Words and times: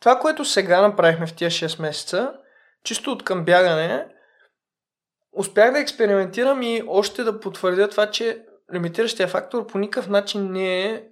това, 0.00 0.18
което 0.18 0.44
сега 0.44 0.80
направихме 0.80 1.26
в 1.26 1.34
тия 1.34 1.50
6 1.50 1.82
месеца, 1.82 2.32
чисто 2.84 3.12
от 3.12 3.24
към 3.24 3.44
бягане, 3.44 4.06
успях 5.32 5.72
да 5.72 5.78
експериментирам 5.78 6.62
и 6.62 6.82
още 6.88 7.24
да 7.24 7.40
потвърдя 7.40 7.88
това, 7.88 8.10
че 8.10 8.44
лимитиращия 8.74 9.28
фактор 9.28 9.66
по 9.66 9.78
никакъв 9.78 10.08
начин 10.08 10.52
не 10.52 10.84
е 10.84 11.04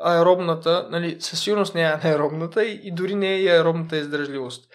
аеробната, 0.00 0.88
нали, 0.90 1.20
със 1.20 1.40
сигурност 1.40 1.74
не 1.74 1.82
е 1.82 1.98
аеробната 2.02 2.64
и, 2.64 2.80
и 2.82 2.94
дори 2.94 3.14
не 3.14 3.28
е 3.28 3.40
и 3.40 3.48
аеробната 3.48 3.96
издръжливост. 3.96 4.72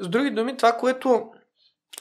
С 0.00 0.08
други 0.08 0.30
думи, 0.30 0.56
това, 0.56 0.72
което 0.72 1.30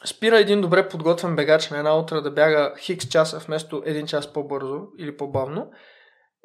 спира 0.05 0.39
един 0.39 0.61
добре 0.61 0.89
подготвен 0.89 1.35
бегач 1.35 1.69
на 1.69 1.77
една 1.77 1.99
утра 1.99 2.21
да 2.21 2.31
бяга 2.31 2.73
хикс 2.79 3.07
часа 3.09 3.39
вместо 3.39 3.83
един 3.85 4.07
час 4.07 4.33
по-бързо 4.33 4.87
или 4.97 5.17
по-бавно, 5.17 5.71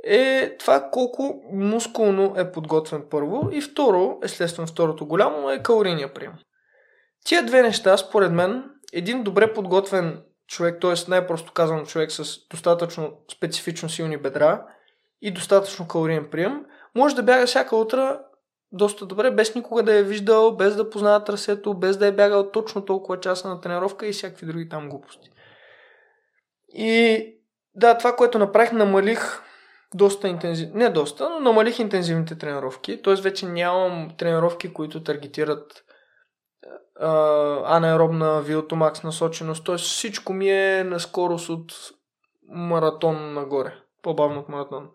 е 0.06 0.56
това 0.58 0.90
колко 0.92 1.42
мускулно 1.52 2.34
е 2.36 2.52
подготвен 2.52 3.04
първо 3.10 3.48
и 3.52 3.60
второ, 3.60 4.18
естествено 4.22 4.68
второто 4.68 5.06
голямо 5.06 5.50
е 5.50 5.62
калорийния 5.62 6.14
прием. 6.14 6.32
Тия 7.24 7.46
две 7.46 7.62
неща, 7.62 7.96
според 7.96 8.32
мен, 8.32 8.64
един 8.92 9.22
добре 9.22 9.52
подготвен 9.52 10.22
човек, 10.48 10.80
т.е. 10.80 10.94
най-просто 11.08 11.52
казано 11.52 11.84
човек 11.84 12.12
с 12.12 12.48
достатъчно 12.48 13.12
специфично 13.36 13.88
силни 13.88 14.16
бедра 14.16 14.66
и 15.22 15.30
достатъчно 15.30 15.88
калориен 15.88 16.28
прием, 16.30 16.64
може 16.94 17.14
да 17.14 17.22
бяга 17.22 17.46
всяка 17.46 17.76
утра 17.76 18.20
доста 18.72 19.06
добре, 19.06 19.30
без 19.30 19.54
никога 19.54 19.82
да 19.82 19.94
е 19.94 20.02
виждал, 20.02 20.56
без 20.56 20.76
да 20.76 20.90
познава 20.90 21.24
трасето, 21.24 21.74
без 21.74 21.96
да 21.96 22.06
е 22.06 22.12
бягал 22.12 22.50
точно 22.50 22.84
толкова 22.84 23.20
часа 23.20 23.48
на 23.48 23.60
тренировка 23.60 24.06
и 24.06 24.12
всякакви 24.12 24.46
други 24.46 24.68
там 24.68 24.88
глупости. 24.88 25.30
И 26.68 27.26
да, 27.74 27.98
това, 27.98 28.16
което 28.16 28.38
направих, 28.38 28.72
намалих 28.72 29.42
доста 29.94 30.28
интензивно, 30.28 30.76
не 30.76 30.90
доста, 30.90 31.30
но 31.30 31.40
намалих 31.40 31.78
интензивните 31.78 32.38
тренировки, 32.38 33.02
т.е. 33.02 33.14
вече 33.14 33.46
нямам 33.46 34.10
тренировки, 34.18 34.72
които 34.72 35.02
таргетират 35.02 35.84
анаеробна 37.64 38.40
виотомакс 38.40 39.02
насоченост, 39.02 39.64
т.е. 39.64 39.76
всичко 39.76 40.32
ми 40.32 40.50
е 40.50 40.84
на 40.84 41.00
скорост 41.00 41.48
от 41.48 41.72
маратон 42.48 43.34
нагоре, 43.34 43.74
по-бавно 44.02 44.40
от 44.40 44.48
маратон. 44.48 44.88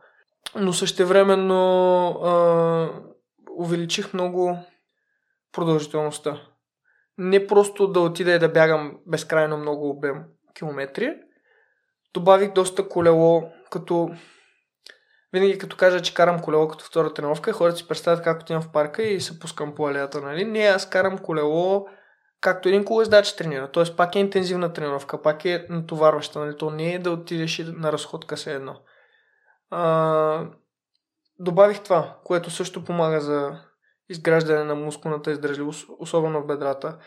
Но 0.56 0.74
същевременно 0.74 2.08
а, 2.10 2.90
увеличих 3.58 4.14
много 4.14 4.58
продължителността. 5.52 6.42
Не 7.18 7.48
просто 7.48 7.88
да 7.88 8.00
отида 8.00 8.32
и 8.32 8.40
да 8.40 8.50
бягам 8.50 8.98
безкрайно 9.08 9.58
много 9.58 9.90
обем 9.90 10.24
километри, 10.54 11.16
добавих 12.14 12.54
доста 12.54 12.90
колело, 12.90 13.44
като 13.70 14.10
винаги 15.34 15.58
като 15.58 15.78
кажа, 15.78 16.02
че 16.02 16.14
карам 16.14 16.40
колело 16.40 16.68
като 16.68 16.86
втора 16.86 17.14
тренировка, 17.14 17.54
хората 17.54 17.78
си 17.78 17.88
представят 17.88 18.24
как 18.24 18.42
отивам 18.42 18.62
в 18.62 18.72
парка 18.72 19.04
и 19.04 19.22
се 19.22 19.40
пускам 19.40 19.76
по 19.76 19.88
алеята, 19.88 20.22
нали? 20.22 20.46
Не, 20.46 20.60
аз 20.60 20.90
карам 20.90 21.18
колело 21.18 21.88
както 22.42 22.70
един 22.70 22.86
колездач 22.86 23.36
тренира. 23.36 23.72
Тоест 23.72 23.98
пак 23.98 24.16
е 24.16 24.20
интензивна 24.20 24.74
тренировка, 24.74 25.22
пак 25.22 25.46
е 25.46 25.66
натоварваща, 25.70 26.40
нали? 26.40 26.58
То 26.58 26.70
не 26.70 26.94
е 26.94 27.00
да 27.00 27.12
отидеш 27.12 27.64
на 27.66 27.92
разходка 27.92 28.38
се 28.38 28.54
едно. 28.54 28.76
А, 29.70 30.46
добавих 31.40 31.84
това, 31.84 32.18
което 32.24 32.50
също 32.50 32.84
помага 32.84 33.22
за 33.22 33.60
изграждане 34.10 34.64
на 34.64 34.76
мускулната 34.76 35.32
издържливост, 35.32 35.90
особено 36.00 36.42
в 36.42 36.46
бедрата. 36.46 36.98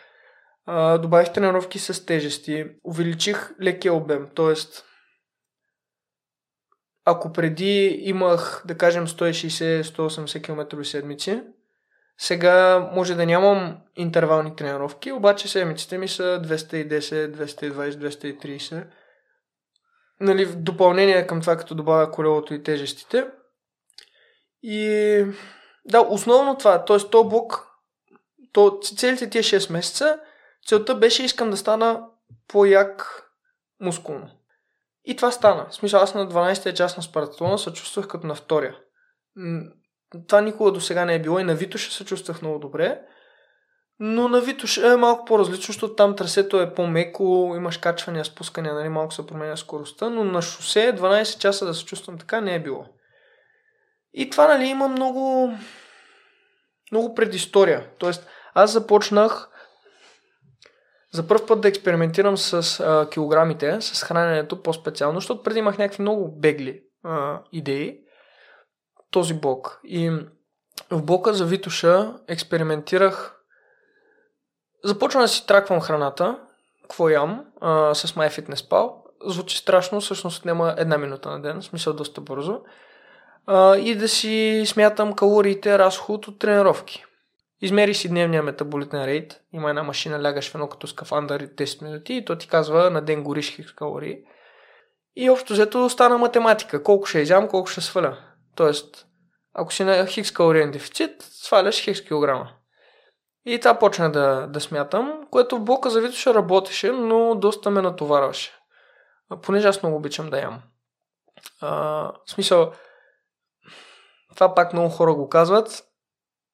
А, 0.66 0.98
добавих 0.98 1.32
тренировки 1.32 1.78
с 1.78 2.06
тежести, 2.06 2.66
увеличих 2.84 3.50
лекия 3.62 3.94
обем, 3.94 4.28
т.е. 4.36 4.54
ако 7.04 7.32
преди 7.32 8.00
имах, 8.02 8.62
да 8.66 8.78
кажем, 8.78 9.06
160-180 9.06 10.42
км 10.42 10.84
седмици, 10.84 11.42
сега 12.18 12.78
може 12.92 13.14
да 13.14 13.26
нямам 13.26 13.78
интервални 13.96 14.56
тренировки, 14.56 15.12
обаче 15.12 15.48
седмиците 15.48 15.98
ми 15.98 16.08
са 16.08 16.22
210, 16.22 17.36
220, 17.36 17.90
230. 17.90 18.86
Нали, 20.20 20.44
в 20.44 20.56
допълнение 20.56 21.26
към 21.26 21.40
това, 21.40 21.56
като 21.56 21.74
добавя 21.74 22.10
колелото 22.10 22.54
и 22.54 22.62
тежестите. 22.62 23.26
И 24.62 25.24
да, 25.84 26.00
основно 26.00 26.58
това, 26.58 26.84
т.е. 26.84 26.98
то 26.98 27.24
блок, 27.24 27.66
то, 28.52 28.78
целите 28.96 29.30
тия 29.30 29.42
6 29.42 29.72
месеца, 29.72 30.18
целта 30.66 30.94
беше 30.94 31.24
искам 31.24 31.50
да 31.50 31.56
стана 31.56 32.06
по-як 32.48 33.22
мускулно. 33.80 34.30
И 35.04 35.16
това 35.16 35.30
стана. 35.30 35.66
В 35.70 35.74
смисъл, 35.74 36.00
аз 36.00 36.14
на 36.14 36.28
12-я 36.28 36.74
час 36.74 36.96
на 36.96 37.02
Спартатлона 37.02 37.58
се 37.58 37.72
чувствах 37.72 38.08
като 38.08 38.26
на 38.26 38.34
втория. 38.34 38.76
Това 40.28 40.40
никога 40.40 40.72
до 40.72 40.80
сега 40.80 41.04
не 41.04 41.14
е 41.14 41.22
било 41.22 41.38
и 41.38 41.44
на 41.44 41.54
Витоша 41.54 41.92
се 41.92 42.04
чувствах 42.04 42.42
много 42.42 42.58
добре. 42.58 43.00
Но 43.98 44.28
на 44.28 44.40
Витош 44.40 44.76
е 44.76 44.96
малко 44.96 45.24
по-различно, 45.24 45.66
защото 45.66 45.94
там 45.94 46.16
трасето 46.16 46.60
е 46.60 46.74
по-меко, 46.74 47.54
имаш 47.56 47.78
качвания, 47.78 48.24
спускания, 48.24 48.74
нали, 48.74 48.88
малко 48.88 49.14
се 49.14 49.26
променя 49.26 49.56
скоростта, 49.56 50.10
но 50.10 50.24
на 50.24 50.42
шосе 50.42 50.96
12 50.96 51.38
часа 51.38 51.66
да 51.66 51.74
се 51.74 51.84
чувствам 51.84 52.18
така 52.18 52.40
не 52.40 52.54
е 52.54 52.62
било. 52.62 52.86
И 54.12 54.30
това, 54.30 54.48
нали, 54.48 54.64
има 54.64 54.88
много, 54.88 55.52
много 56.92 57.14
предистория. 57.14 57.90
Тоест, 57.98 58.28
аз 58.54 58.72
започнах 58.72 59.50
за 61.14 61.26
първ 61.28 61.46
път 61.46 61.60
да 61.60 61.68
експериментирам 61.68 62.36
с 62.36 62.80
а, 62.80 63.08
килограмите, 63.10 63.80
с 63.80 64.02
храненето 64.02 64.62
по-специално, 64.62 65.20
защото 65.20 65.42
преди 65.42 65.58
имах 65.58 65.78
някакви 65.78 66.02
много 66.02 66.40
бегли 66.40 66.82
а, 67.04 67.40
идеи. 67.52 67.98
Този 69.10 69.34
блок. 69.34 69.80
И 69.84 70.10
в 70.90 71.02
блока 71.02 71.34
за 71.34 71.44
Витуша 71.44 72.14
експериментирах. 72.28 73.36
Започвам 74.84 75.22
да 75.22 75.28
си 75.28 75.46
траквам 75.46 75.80
храната, 75.80 76.38
какво 76.82 77.08
ям, 77.08 77.44
а, 77.60 77.94
с 77.94 78.12
MyFitnessPal. 78.12 78.92
Звучи 79.26 79.56
страшно, 79.56 80.00
всъщност 80.00 80.44
няма 80.44 80.74
една 80.78 80.98
минута 80.98 81.30
на 81.30 81.42
ден, 81.42 81.60
в 81.60 81.64
смисъл 81.64 81.92
доста 81.92 82.20
бързо 82.20 82.60
а, 83.46 83.76
и 83.76 83.94
да 83.94 84.08
си 84.08 84.64
смятам 84.66 85.12
калориите, 85.12 85.78
разход 85.78 86.28
от 86.28 86.38
тренировки. 86.38 87.04
Измери 87.64 87.94
си 87.94 88.08
дневния 88.08 88.42
метаболитен 88.42 89.04
рейт, 89.04 89.40
има 89.52 89.68
една 89.68 89.82
машина, 89.82 90.22
лягаш 90.22 90.50
в 90.50 90.54
едно 90.54 90.68
като 90.68 90.86
скафандър 90.86 91.40
и 91.40 91.48
10 91.48 91.82
минути 91.82 92.14
и 92.14 92.24
то 92.24 92.38
ти 92.38 92.48
казва 92.48 92.90
на 92.90 93.02
ден 93.02 93.22
гориш 93.22 93.56
хикс 93.56 93.72
калории. 93.72 94.18
И 95.16 95.30
общо 95.30 95.52
взето 95.52 95.90
стана 95.90 96.18
математика, 96.18 96.82
колко 96.82 97.06
ще 97.06 97.18
изям, 97.18 97.48
колко 97.48 97.70
ще 97.70 97.80
сваля. 97.80 98.18
Тоест, 98.54 99.06
ако 99.54 99.72
си 99.72 99.84
на 99.84 100.06
хикс 100.06 100.32
калориен 100.32 100.70
дефицит, 100.70 101.22
сваляш 101.22 101.80
хикс 101.80 102.00
килограма. 102.00 102.52
И 103.46 103.60
това 103.60 103.78
почна 103.78 104.12
да, 104.12 104.46
да 104.46 104.60
смятам, 104.60 105.20
което 105.30 105.56
в 105.56 105.64
блока 105.64 105.90
за 105.90 106.12
ще 106.12 106.34
работеше, 106.34 106.92
но 106.92 107.34
доста 107.34 107.70
ме 107.70 107.82
натоварваше. 107.82 108.52
Понеже 109.42 109.68
аз 109.68 109.82
много 109.82 109.96
обичам 109.96 110.30
да 110.30 110.40
ям. 110.40 110.62
А, 111.60 111.70
в 112.26 112.30
смисъл, 112.30 112.72
това 114.34 114.54
пак 114.54 114.72
много 114.72 114.88
хора 114.88 115.14
го 115.14 115.28
казват. 115.28 115.84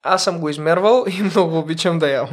Аз 0.03 0.25
съм 0.25 0.41
го 0.41 0.49
измервал 0.49 1.05
и 1.19 1.23
много 1.23 1.59
обичам 1.59 1.99
да 1.99 2.11
ям. 2.11 2.29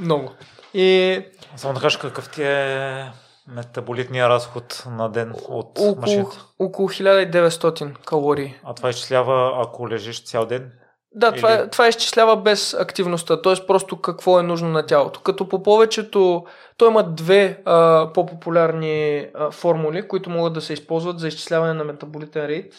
Много. 0.00 0.30
И... 0.74 1.20
Само 1.56 1.74
да 1.74 1.80
кажеш 1.80 1.96
какъв 1.96 2.30
ти 2.30 2.42
е 2.42 3.12
метаболитния 3.48 4.28
разход 4.28 4.84
на 4.90 5.08
ден 5.08 5.34
от 5.48 5.78
около, 5.78 5.96
машината? 6.00 6.46
Около 6.58 6.88
1900 6.88 8.04
калории. 8.04 8.54
А 8.64 8.74
това 8.74 8.90
изчислява 8.90 9.62
ако 9.64 9.88
лежиш 9.88 10.24
цял 10.24 10.46
ден? 10.46 10.72
Да, 11.14 11.28
Или... 11.28 11.36
това, 11.36 11.68
това 11.70 11.88
изчислява 11.88 12.36
без 12.36 12.74
активността, 12.74 13.42
т.е. 13.42 13.66
просто 13.66 14.00
какво 14.00 14.40
е 14.40 14.42
нужно 14.42 14.68
на 14.68 14.86
тялото. 14.86 15.20
Като 15.20 15.48
по 15.48 15.62
повечето, 15.62 16.44
той 16.76 16.88
има 16.88 17.02
две 17.02 17.62
а, 17.64 18.10
по-популярни 18.14 19.26
а, 19.34 19.50
формули, 19.50 20.08
които 20.08 20.30
могат 20.30 20.52
да 20.52 20.60
се 20.60 20.72
използват 20.72 21.18
за 21.18 21.28
изчисляване 21.28 21.74
на 21.74 21.84
метаболитен 21.84 22.46
рейт 22.46 22.74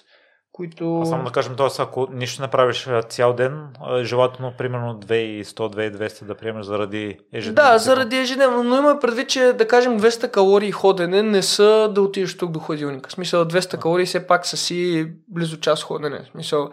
които... 0.54 1.02
А 1.02 1.06
само 1.06 1.24
да 1.24 1.32
кажем, 1.32 1.56
т.е. 1.56 1.68
ако 1.80 2.08
нищо 2.12 2.42
не 2.42 2.48
правиш 2.48 2.90
цял 3.10 3.34
ден, 3.34 3.68
желателно 4.02 4.54
примерно 4.58 5.00
2100-2200 5.00 6.26
да 6.26 6.36
приемеш 6.36 6.66
заради 6.66 7.18
ежедневно. 7.34 7.72
Да, 7.72 7.78
заради 7.78 8.18
ежедневно, 8.18 8.64
но 8.64 8.78
има 8.78 9.00
предвид, 9.00 9.30
че 9.30 9.53
да 9.53 9.68
кажем 9.68 10.00
200 10.00 10.32
калории 10.32 10.72
ходене 10.72 11.24
не 11.24 11.42
са 11.42 11.92
да 11.96 12.02
отидеш 12.02 12.38
тук 12.38 12.52
до 12.52 12.59
ходилника. 12.59 13.09
В 13.09 13.14
смисъл 13.14 13.46
200 13.46 13.80
калории 13.80 14.06
все 14.06 14.28
пак 14.28 14.46
са 14.46 14.58
си 14.58 15.12
близо 15.28 15.59
час 15.59 15.84
ходене. 15.84 16.24
В 16.24 16.32
смисъл, 16.32 16.70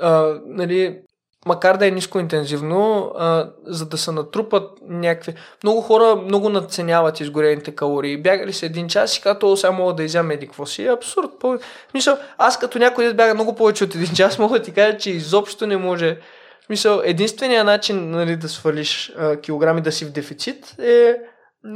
а, 0.00 0.40
нали, 0.46 1.00
макар 1.46 1.76
да 1.76 1.86
е 1.86 1.90
ниско 1.90 2.18
интензивно, 2.18 3.12
а, 3.18 3.50
за 3.66 3.86
да 3.86 3.98
се 3.98 4.12
натрупат 4.12 4.70
някакви... 4.82 5.34
Много 5.62 5.80
хора 5.80 6.16
много 6.16 6.48
надценяват 6.48 7.20
изгорените 7.20 7.74
калории. 7.74 8.22
Бягали 8.22 8.52
се 8.52 8.66
един 8.66 8.88
час 8.88 9.16
и 9.16 9.22
като 9.22 9.56
сега 9.56 9.70
мога 9.70 9.94
да 9.94 10.02
изям 10.02 10.30
еди 10.30 10.46
какво 10.46 10.66
си. 10.66 10.86
Абсурд. 10.86 11.30
По... 11.40 11.58
Мисъл, 11.94 12.18
аз 12.38 12.58
като 12.58 12.78
някой 12.78 13.04
да 13.04 13.14
бяга 13.14 13.34
много 13.34 13.54
повече 13.54 13.84
от 13.84 13.94
един 13.94 14.14
час, 14.14 14.38
мога 14.38 14.58
да 14.58 14.64
ти 14.64 14.72
кажа, 14.72 14.98
че 14.98 15.10
изобщо 15.10 15.66
не 15.66 15.76
може... 15.76 16.18
В 16.62 16.66
смисъл, 16.66 17.00
единственият 17.04 17.66
начин 17.66 18.10
нали, 18.10 18.36
да 18.36 18.48
свалиш 18.48 19.12
а, 19.18 19.40
килограми, 19.40 19.80
да 19.80 19.92
си 19.92 20.04
в 20.04 20.12
дефицит 20.12 20.78
е... 20.78 21.16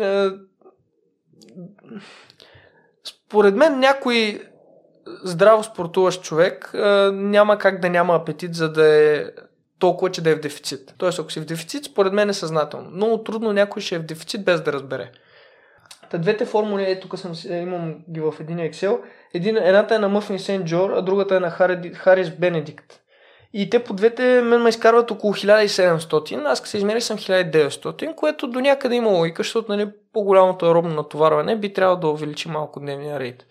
А, 0.01 0.33
според 3.05 3.57
мен 3.57 3.79
някой 3.79 4.43
здраво 5.25 5.63
спортуващ 5.63 6.23
човек 6.23 6.75
а, 6.75 7.13
няма 7.15 7.59
как 7.59 7.81
да 7.81 7.91
няма 7.91 8.15
апетит, 8.15 8.55
за 8.55 8.73
да 8.73 8.95
е 8.95 9.25
толкова, 9.83 10.11
че 10.11 10.23
да 10.23 10.31
е 10.31 10.35
в 10.35 10.41
дефицит. 10.41 10.95
Тоест, 10.99 11.19
ако 11.19 11.33
си 11.33 11.41
в 11.41 11.45
дефицит, 11.45 11.85
според 11.85 12.13
мен 12.13 12.31
е 12.31 12.33
съзнателно. 12.33 12.91
Много 12.91 13.19
трудно 13.19 13.53
някой 13.53 13.83
ще 13.83 13.95
е 13.95 13.99
в 13.99 14.03
дефицит 14.03 14.45
без 14.45 14.61
да 14.61 14.73
разбере. 14.73 15.11
Та 16.11 16.19
двете 16.19 16.45
формули, 16.45 16.83
е, 16.83 17.01
тук 17.01 17.19
съм, 17.19 17.33
имам 17.51 17.95
ги 18.11 18.21
в 18.21 18.35
един 18.41 18.59
Excel. 18.59 18.99
Един, 19.35 19.57
едната 19.57 19.95
е 19.95 19.99
на 19.99 20.09
Мъфни 20.09 20.39
Сен 20.39 20.65
Джор, 20.65 20.91
а 20.91 21.03
другата 21.03 21.37
е 21.37 21.41
на 21.41 21.51
Харис 21.95 22.31
Бенедикт. 22.31 23.01
И 23.53 23.71
те 23.71 23.85
по 23.85 23.95
двете 23.95 24.43
мен 24.43 24.63
ме 24.63 24.69
изкарват 24.69 25.11
около 25.11 25.35
1700, 25.35 26.47
аз 26.47 26.59
се 26.59 26.77
измерих 26.77 27.03
съм 27.03 27.19
1900, 27.19 28.15
което 28.15 28.47
до 28.47 28.61
някъде 28.61 28.95
има 28.95 29.11
логика, 29.11 29.43
защото 29.43 29.73
нали, 29.73 29.91
по-голямото 30.13 30.67
аеробно 30.67 30.95
натоварване 30.95 31.57
би 31.57 31.73
трябвало 31.73 32.01
да 32.01 32.09
увеличи 32.09 32.49
малко 32.49 32.81
дневния 32.81 33.21
рейд. 33.21 33.47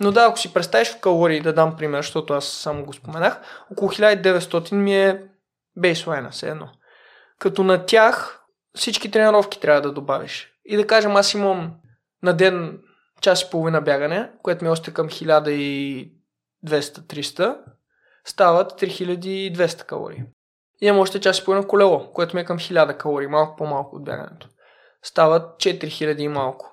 Но 0.00 0.12
да, 0.12 0.24
ако 0.24 0.38
си 0.38 0.54
представиш 0.54 0.88
в 0.88 1.00
калории, 1.00 1.40
да 1.40 1.52
дам 1.52 1.76
пример, 1.76 1.98
защото 1.98 2.34
аз 2.34 2.44
само 2.44 2.84
го 2.84 2.92
споменах, 2.92 3.40
около 3.72 3.90
1900 3.90 4.74
ми 4.74 5.04
е 5.04 5.31
бейслайна, 5.76 6.30
все 6.30 6.48
едно. 6.48 6.68
Като 7.38 7.64
на 7.64 7.86
тях 7.86 8.42
всички 8.76 9.10
тренировки 9.10 9.60
трябва 9.60 9.80
да 9.80 9.92
добавиш. 9.92 10.52
И 10.64 10.76
да 10.76 10.86
кажем, 10.86 11.16
аз 11.16 11.34
имам 11.34 11.74
на 12.22 12.32
ден 12.32 12.78
час 13.20 13.42
и 13.42 13.50
половина 13.50 13.80
бягане, 13.80 14.30
което 14.42 14.64
ми 14.64 14.68
е 14.68 14.72
още 14.72 14.94
към 14.94 15.08
1200-300, 15.08 17.56
стават 18.24 18.80
3200 18.80 19.84
калории. 19.84 20.22
Имам 20.80 21.00
още 21.00 21.20
час 21.20 21.38
и 21.38 21.44
половина 21.44 21.68
колело, 21.68 22.12
което 22.12 22.36
ми 22.36 22.42
е 22.42 22.44
към 22.44 22.58
1000 22.58 22.96
калории, 22.96 23.26
малко 23.26 23.56
по-малко 23.56 23.96
от 23.96 24.04
бягането. 24.04 24.48
Стават 25.02 25.56
4000 25.56 26.18
и 26.18 26.28
малко. 26.28 26.68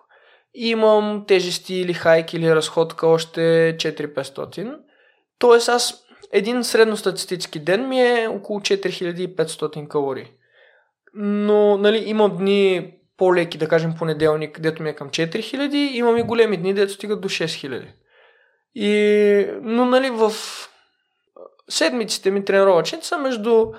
Имам 0.54 1.26
тежести 1.28 1.76
или 1.76 1.94
хайк 1.94 2.34
или 2.34 2.56
разходка 2.56 3.08
още 3.08 3.42
4500. 3.80 4.78
Тоест 5.40 5.70
аз 5.70 6.04
един 6.32 6.64
средностатистически 6.64 7.60
ден 7.60 7.88
ми 7.88 8.02
е 8.02 8.28
около 8.28 8.60
4500 8.60 9.88
калории. 9.88 10.32
Но 11.14 11.78
нали, 11.78 11.98
имам 11.98 12.38
дни 12.38 12.94
по-леки, 13.18 13.58
да 13.58 13.68
кажем 13.68 13.94
понеделник, 13.98 14.60
дето 14.60 14.84
ми 14.84 14.90
е 14.90 14.96
към 14.96 15.10
4000, 15.10 15.74
имам 15.76 16.18
и 16.18 16.24
големи 16.24 16.58
дни, 16.58 16.74
дето 16.74 16.94
стигат 16.94 17.22
до 17.22 17.30
6000. 17.30 17.88
И, 18.76 19.60
но 19.62 19.86
нали 19.86 20.10
в 20.10 20.32
седмиците 21.70 22.32
ми 22.32 22.46
тренировъчните 22.46 23.08
са 23.08 23.18
между 23.18 23.72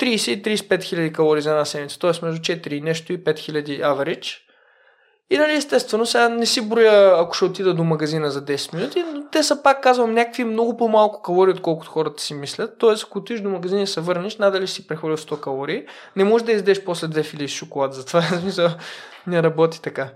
30 0.00 0.30
и 0.30 0.42
35 0.42 0.82
хиляди 0.82 1.12
калории 1.12 1.42
за 1.42 1.50
една 1.50 1.64
седмица, 1.64 1.98
т.е. 1.98 2.24
между 2.24 2.40
4 2.40 2.72
и 2.72 2.80
нещо 2.80 3.12
и 3.12 3.24
5 3.24 3.38
хиляди 3.38 3.80
average. 3.80 4.38
И 5.32 5.38
нали, 5.38 5.52
естествено, 5.52 6.06
сега 6.06 6.28
не 6.28 6.46
си 6.46 6.68
броя, 6.68 7.20
ако 7.20 7.34
ще 7.34 7.44
отида 7.44 7.74
до 7.74 7.84
магазина 7.84 8.30
за 8.30 8.44
10 8.44 8.74
минути, 8.74 9.04
но 9.14 9.24
те 9.30 9.42
са 9.42 9.62
пак, 9.62 9.82
казвам, 9.82 10.14
някакви 10.14 10.44
много 10.44 10.76
по-малко 10.76 11.22
калории, 11.22 11.54
отколкото 11.54 11.90
хората 11.90 12.22
си 12.22 12.34
мислят. 12.34 12.78
Тоест, 12.78 13.04
ако 13.04 13.18
отидеш 13.18 13.42
до 13.42 13.48
магазина 13.48 13.82
и 13.82 13.86
се 13.86 14.00
върнеш, 14.00 14.36
надали 14.36 14.66
си 14.66 14.86
прехвалил 14.86 15.16
100 15.16 15.40
калории, 15.40 15.84
не 16.16 16.24
можеш 16.24 16.44
да 16.44 16.52
издеш 16.52 16.84
после 16.84 17.08
две 17.08 17.22
фили 17.22 17.48
шоколад. 17.48 17.94
Затова 17.94 18.22
не 19.26 19.42
работи 19.42 19.82
така. 19.82 20.10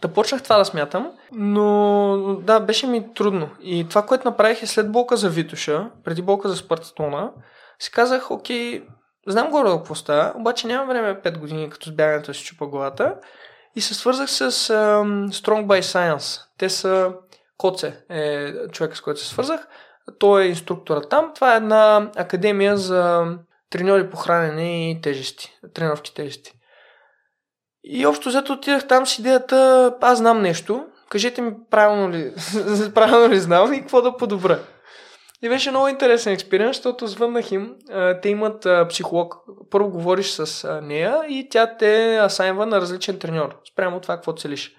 Та 0.00 0.08
почнах 0.08 0.42
това 0.42 0.58
да 0.58 0.64
смятам, 0.64 1.10
но 1.32 2.36
да, 2.42 2.60
беше 2.60 2.86
ми 2.86 3.14
трудно. 3.14 3.48
И 3.62 3.88
това, 3.88 4.02
което 4.02 4.28
направих 4.28 4.62
е 4.62 4.66
след 4.66 4.92
болка 4.92 5.16
за 5.16 5.28
Витуша, 5.28 5.90
преди 6.04 6.22
болка 6.22 6.48
за 6.48 6.56
Спартатона, 6.56 7.30
си 7.78 7.90
казах, 7.90 8.30
окей, 8.30 8.82
знам 9.26 9.50
горе 9.50 9.70
какво 9.70 9.94
става, 9.94 10.32
обаче 10.36 10.66
нямам 10.66 10.88
време 10.88 11.20
5 11.24 11.38
години, 11.38 11.70
като 11.70 11.88
с 11.88 11.92
бягането 11.92 12.34
си 12.34 12.44
чупа 12.44 12.66
главата. 12.66 13.14
И 13.76 13.80
се 13.80 13.94
свързах 13.94 14.30
с 14.30 14.50
um, 14.50 15.28
Strong 15.28 15.66
by 15.66 15.80
Science. 15.80 16.42
Те 16.58 16.68
са 16.68 17.12
Коце, 17.58 17.96
е 18.10 18.52
човека 18.68 18.96
с 18.96 19.00
който 19.00 19.20
се 19.20 19.28
свързах. 19.28 19.68
Той 20.18 20.42
е 20.42 20.48
инструктора 20.48 21.00
там. 21.00 21.32
Това 21.34 21.54
е 21.54 21.56
една 21.56 22.10
академия 22.16 22.76
за 22.76 23.26
треньори 23.70 24.10
по 24.10 24.16
хранене 24.16 24.90
и 24.90 25.00
тежести, 25.00 25.58
тренировки 25.74 26.14
тежести. 26.14 26.52
И 27.84 28.06
общо 28.06 28.28
взето 28.28 28.52
отидах 28.52 28.86
там 28.86 29.06
с 29.06 29.18
идеята, 29.18 29.94
аз 30.00 30.18
знам 30.18 30.42
нещо, 30.42 30.86
кажете 31.08 31.42
ми 31.42 31.52
правилно 31.70 32.10
ли, 32.10 32.34
правилно 32.94 33.28
ли 33.28 33.40
знам 33.40 33.72
и 33.72 33.80
какво 33.80 34.02
да 34.02 34.16
подобра. 34.16 34.58
И 35.42 35.48
беше 35.48 35.70
много 35.70 35.88
интересен 35.88 36.32
експеримент, 36.32 36.74
защото 36.74 37.06
звъннах 37.06 37.52
им. 37.52 37.74
Те 38.22 38.28
имат 38.28 38.66
психолог. 38.88 39.34
Първо 39.70 39.90
говориш 39.90 40.30
с 40.30 40.80
нея 40.82 41.22
и 41.28 41.48
тя 41.50 41.76
те 41.76 42.16
асайнва 42.16 42.66
на 42.66 42.80
различен 42.80 43.18
треньор. 43.18 43.56
Спрямо 43.72 44.00
това, 44.00 44.14
какво 44.14 44.32
целиш. 44.32 44.76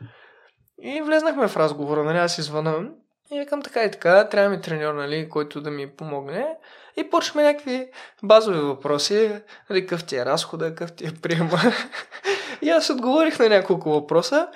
И 0.81 1.01
влезнахме 1.01 1.47
в 1.47 1.57
разговора, 1.57 2.03
нали, 2.03 2.17
аз 2.17 2.37
извънам. 2.37 2.89
И 3.31 3.39
викам 3.39 3.61
така 3.61 3.83
и 3.83 3.91
така, 3.91 4.29
трябва 4.29 4.49
ми 4.49 4.61
треньор, 4.61 4.93
нали, 4.93 5.29
който 5.29 5.61
да 5.61 5.71
ми 5.71 5.95
помогне. 5.95 6.47
И 6.97 7.09
почваме 7.09 7.47
някакви 7.47 7.89
базови 8.23 8.59
въпроси. 8.59 9.31
Нали, 9.69 9.81
какъв 9.81 10.05
ти 10.05 10.17
е 10.17 10.25
разхода, 10.25 10.69
какъв 10.69 10.95
ти 10.95 11.07
е 11.07 11.11
приема. 11.21 11.59
и 12.61 12.69
аз 12.69 12.89
отговорих 12.89 13.39
на 13.39 13.49
няколко 13.49 13.89
въпроса. 13.89 14.47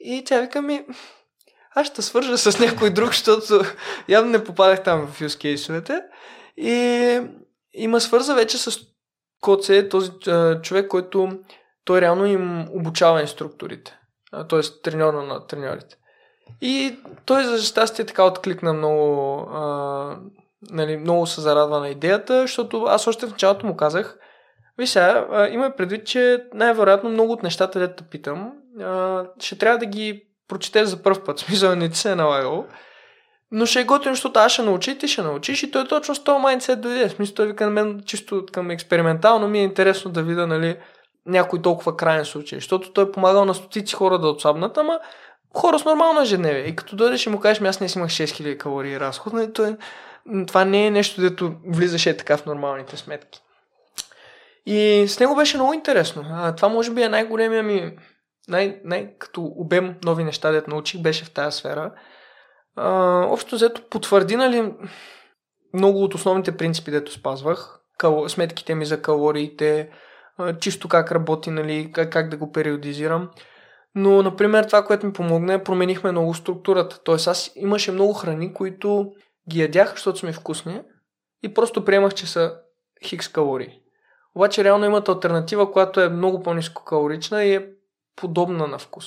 И 0.00 0.24
тя 0.24 0.40
вика 0.40 0.62
ми, 0.62 0.84
аз 1.74 1.86
ще 1.86 2.02
свържа 2.02 2.38
с 2.38 2.58
някой 2.58 2.90
друг, 2.90 3.08
защото 3.08 3.64
явно 4.08 4.30
не 4.30 4.44
попадах 4.44 4.82
там 4.82 5.06
в 5.06 5.20
use 5.20 5.40
кейсовете. 5.40 6.02
И 6.56 7.20
има 7.72 8.00
свърза 8.00 8.34
вече 8.34 8.58
с 8.58 8.80
Коце, 9.40 9.88
този 9.88 10.10
а, 10.26 10.60
човек, 10.60 10.88
който 10.88 11.28
той 11.84 12.00
реално 12.00 12.26
им 12.26 12.66
обучава 12.70 13.20
инструкторите. 13.20 13.98
Т.е. 14.48 14.60
треньор 14.82 15.14
на 15.14 15.46
треньорите. 15.46 15.96
И 16.60 16.98
той 17.24 17.44
за 17.44 17.62
щастие 17.62 18.06
така 18.06 18.24
откликна 18.24 18.72
много, 18.72 19.36
а, 19.52 20.16
нали, 20.70 20.96
много 20.96 21.26
се 21.26 21.40
зарадва 21.40 21.80
на 21.80 21.88
идеята, 21.88 22.40
защото 22.40 22.82
аз 22.82 23.06
още 23.06 23.26
в 23.26 23.30
началото 23.30 23.66
му 23.66 23.76
казах, 23.76 24.18
ви 24.78 24.86
сега, 24.86 25.48
има 25.52 25.70
предвид, 25.76 26.06
че 26.06 26.44
най-вероятно 26.54 27.10
много 27.10 27.32
от 27.32 27.42
нещата, 27.42 27.78
дето 27.78 28.04
питам, 28.04 28.52
а, 28.80 29.24
ще 29.38 29.58
трябва 29.58 29.78
да 29.78 29.86
ги 29.86 30.29
прочетеш 30.50 30.88
за 30.88 31.02
първ 31.02 31.24
път. 31.24 31.38
Смисъл, 31.38 31.76
не 31.76 31.88
ти 31.88 31.98
се 31.98 32.10
е 32.10 32.14
налагало. 32.14 32.64
Но 33.52 33.66
ще 33.66 33.80
е 33.80 33.84
готино, 33.84 34.14
защото 34.14 34.40
аз 34.40 34.52
ще 34.52 34.62
научи, 34.62 34.98
ти 34.98 35.08
ще 35.08 35.22
научиш 35.22 35.62
и 35.62 35.70
той 35.70 35.88
точно 35.88 36.14
с 36.14 36.24
този 36.24 36.42
майндсет 36.42 36.80
дойде. 36.80 37.08
В 37.08 37.12
смисъл, 37.12 37.34
той 37.34 37.46
вика 37.46 37.64
на 37.64 37.70
мен 37.70 38.02
чисто 38.06 38.46
към 38.52 38.70
експериментално 38.70 39.48
ми 39.48 39.58
е 39.58 39.62
интересно 39.62 40.10
да 40.10 40.22
видя, 40.22 40.46
нали, 40.46 40.76
някой 41.26 41.62
толкова 41.62 41.96
крайен 41.96 42.24
случай. 42.24 42.56
Защото 42.56 42.92
той 42.92 43.04
е 43.04 43.12
помагал 43.12 43.44
на 43.44 43.54
стотици 43.54 43.94
хора 43.94 44.18
да 44.18 44.28
отслабнат, 44.28 44.78
ама 44.78 44.98
хора 45.54 45.78
с 45.78 45.84
нормално 45.84 46.22
ежедневие. 46.22 46.62
И 46.62 46.76
като 46.76 46.96
дойдеш 46.96 47.26
и 47.26 47.28
му 47.28 47.40
кажеш, 47.40 47.62
аз 47.62 47.80
не 47.80 47.88
си 47.88 47.98
имах 47.98 48.10
6000 48.10 48.58
калории 48.58 49.00
разход, 49.00 49.32
нали, 49.32 49.52
той, 49.52 49.76
това 50.46 50.64
не 50.64 50.86
е 50.86 50.90
нещо, 50.90 51.20
дето 51.20 51.52
влизаше 51.66 52.16
така 52.16 52.36
в 52.36 52.46
нормалните 52.46 52.96
сметки. 52.96 53.40
И 54.66 55.04
с 55.08 55.20
него 55.20 55.36
беше 55.36 55.56
много 55.56 55.74
интересно. 55.74 56.24
А, 56.30 56.54
това 56.54 56.68
може 56.68 56.90
би 56.90 57.02
е 57.02 57.08
най-големия 57.08 57.62
ми 57.62 57.96
най, 58.50 58.80
най- 58.84 59.14
като 59.18 59.42
обем 59.44 59.96
нови 60.04 60.24
неща, 60.24 60.50
дето 60.50 60.70
научих, 60.70 61.00
беше 61.00 61.24
в 61.24 61.30
тази 61.30 61.56
сфера. 61.56 61.92
А, 62.76 63.26
общо 63.30 63.56
взето 63.56 63.82
потвърди, 63.90 64.36
нали, 64.36 64.74
много 65.74 66.02
от 66.02 66.14
основните 66.14 66.56
принципи, 66.56 66.90
дето 66.90 67.12
спазвах. 67.12 67.80
Кал... 67.98 68.28
Сметките 68.28 68.74
ми 68.74 68.86
за 68.86 69.02
калориите, 69.02 69.90
а, 70.38 70.58
чисто 70.58 70.88
как 70.88 71.12
работи, 71.12 71.50
нали, 71.50 71.92
как, 71.92 72.12
как 72.12 72.28
да 72.28 72.36
го 72.36 72.52
периодизирам. 72.52 73.30
Но, 73.94 74.22
например, 74.22 74.64
това, 74.64 74.84
което 74.84 75.06
ми 75.06 75.12
помогна 75.12 75.54
е, 75.54 75.62
променихме 75.64 76.10
много 76.10 76.34
структурата. 76.34 77.00
Тоест, 77.04 77.28
аз 77.28 77.52
имаше 77.56 77.92
много 77.92 78.12
храни, 78.12 78.54
които 78.54 79.12
ги 79.50 79.60
ядях, 79.60 79.90
защото 79.90 80.18
са 80.18 80.26
ми 80.26 80.32
вкусни 80.32 80.82
и 81.42 81.54
просто 81.54 81.84
приемах, 81.84 82.14
че 82.14 82.26
са 82.26 82.54
хикс 83.04 83.28
калории. 83.28 83.80
Обаче 84.34 84.64
реално 84.64 84.84
имат 84.84 85.08
альтернатива, 85.08 85.72
която 85.72 86.00
е 86.00 86.08
много 86.08 86.42
по-низко 86.42 86.84
калорична 86.84 87.44
и 87.44 87.54
е 87.54 87.68
подобна 88.20 88.66
на 88.66 88.78
вкус. 88.78 89.06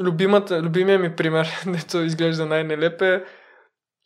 любимата, 0.00 0.62
любимия 0.62 0.98
ми 0.98 1.16
пример, 1.16 1.48
дето 1.66 1.98
изглежда 1.98 2.46
най-нелеп 2.46 3.02
е 3.02 3.24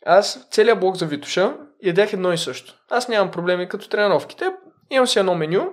аз 0.06 0.48
целият 0.50 0.80
блок 0.80 0.96
за 0.96 1.06
Витуша 1.06 1.56
ядях 1.82 2.12
едно 2.12 2.32
и 2.32 2.38
също. 2.38 2.74
Аз 2.90 3.08
нямам 3.08 3.30
проблеми 3.30 3.68
като 3.68 3.88
тренировките. 3.88 4.52
Имам 4.90 5.06
си 5.06 5.18
едно 5.18 5.34
меню. 5.34 5.68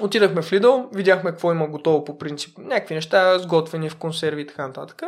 Отидахме 0.00 0.42
в 0.42 0.50
Lidl, 0.50 0.96
видяхме 0.96 1.30
какво 1.30 1.52
има 1.52 1.68
готово 1.68 2.04
по 2.04 2.18
принцип. 2.18 2.58
Някакви 2.58 2.94
неща, 2.94 3.38
сготвени 3.38 3.90
в 3.90 3.96
консерви 3.96 4.42
и 4.42 4.46
така 4.46 4.66
нататък. 4.66 5.02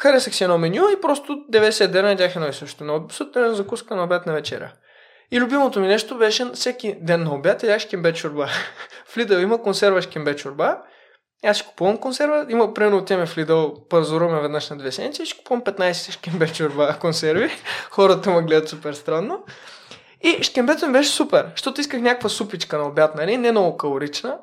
Харесах 0.00 0.34
си 0.34 0.44
едно 0.44 0.58
меню 0.58 0.82
и 0.98 1.00
просто 1.00 1.32
90 1.32 1.86
дена 1.86 2.08
ядях 2.08 2.36
едно 2.36 2.48
и 2.48 2.52
също. 2.52 2.84
На 2.84 3.00
сутрин 3.10 3.54
закуска 3.54 3.96
на 3.96 4.04
обяд 4.04 4.26
на 4.26 4.32
вечеря. 4.32 4.72
И 5.34 5.40
любимото 5.40 5.80
ми 5.80 5.86
нещо 5.86 6.18
беше 6.18 6.50
всеки 6.54 6.96
ден 7.00 7.22
на 7.22 7.34
обяд 7.34 7.62
ядях 7.62 7.88
кембе 7.88 8.12
чорба. 8.12 8.48
в 9.06 9.16
Lidl 9.16 9.42
има 9.42 9.62
консерва 9.62 10.02
с 10.02 10.06
кембе 10.06 10.36
чорба. 10.36 10.78
Аз 11.44 11.56
ще 11.56 11.66
купувам 11.66 11.98
консерва. 11.98 12.46
Има 12.48 12.74
примерно 12.74 12.96
отиваме 12.96 13.26
в 13.26 13.36
Lidl, 13.36 13.88
пазаруваме 13.88 14.40
веднъж 14.40 14.70
на 14.70 14.76
две 14.76 14.92
седмици 14.92 15.26
ще 15.26 15.38
купувам 15.38 15.62
15 15.62 16.10
шкембе 16.10 16.48
чорба 16.52 16.98
консерви. 17.00 17.50
Хората 17.90 18.30
ме 18.30 18.42
гледат 18.42 18.68
супер 18.68 18.92
странно. 18.92 19.44
И 20.22 20.42
шкембето 20.42 20.86
ми 20.86 20.92
беше 20.92 21.10
супер, 21.10 21.46
защото 21.50 21.80
исках 21.80 22.00
някаква 22.00 22.28
супичка 22.28 22.78
на 22.78 22.88
обяд, 22.88 23.14
нали? 23.14 23.36
Не 23.36 23.50
много 23.50 23.76
калорична. 23.76 24.38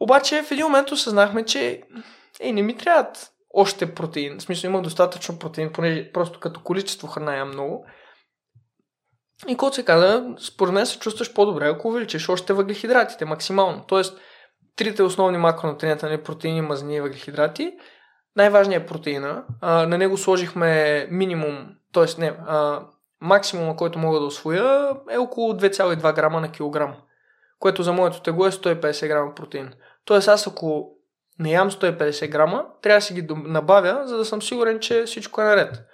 Обаче 0.00 0.42
в 0.42 0.50
един 0.50 0.64
момент 0.64 0.90
осъзнахме, 0.90 1.44
че 1.44 1.82
ей, 2.40 2.52
не 2.52 2.62
ми 2.62 2.76
трябват 2.76 3.30
още 3.54 3.94
протеин. 3.94 4.38
В 4.38 4.42
смисъл 4.42 4.68
имах 4.68 4.82
достатъчно 4.82 5.38
протеин, 5.38 5.72
понеже 5.72 6.12
просто 6.12 6.40
като 6.40 6.60
количество 6.60 7.08
храна 7.08 7.36
ям 7.36 7.48
много. 7.48 7.86
И 9.48 9.52
каквото 9.52 9.76
се 9.76 9.84
каза, 9.84 10.34
според 10.38 10.74
мен 10.74 10.86
се 10.86 10.98
чувстваш 10.98 11.32
по-добре, 11.32 11.68
ако 11.68 11.88
увеличиш 11.88 12.28
още 12.28 12.52
въглехидратите 12.52 13.24
максимално. 13.24 13.84
Тоест, 13.88 14.18
трите 14.76 15.02
основни 15.02 15.38
макронутриента, 15.38 16.06
нали, 16.06 16.22
протеини, 16.22 16.60
мазнини 16.60 16.96
и 16.96 17.00
въглехидрати, 17.00 17.72
най-важният 18.36 18.82
е 18.82 18.86
протеина. 18.86 19.44
А, 19.60 19.86
на 19.86 19.98
него 19.98 20.16
сложихме 20.16 21.06
минимум, 21.10 21.68
т.е. 21.92 22.20
не, 22.20 22.36
а, 22.46 22.80
максимума, 23.20 23.76
който 23.76 23.98
мога 23.98 24.20
да 24.20 24.26
освоя 24.26 24.90
е 25.10 25.18
около 25.18 25.52
2,2 25.52 26.14
грама 26.14 26.40
на 26.40 26.52
килограм, 26.52 26.94
което 27.58 27.82
за 27.82 27.92
моето 27.92 28.22
тегло 28.22 28.46
е 28.46 28.50
150 28.50 29.08
грама 29.08 29.34
протеин. 29.34 29.72
Тоест 30.04 30.28
аз 30.28 30.46
ако 30.46 30.90
не 31.38 31.50
ям 31.50 31.70
150 31.70 32.28
грама, 32.28 32.66
трябва 32.82 32.98
да 32.98 33.02
си 33.02 33.14
ги 33.14 33.26
набавя, 33.30 34.02
за 34.06 34.16
да 34.16 34.24
съм 34.24 34.42
сигурен, 34.42 34.80
че 34.80 35.04
всичко 35.04 35.40
е 35.40 35.44
наред. 35.44 35.84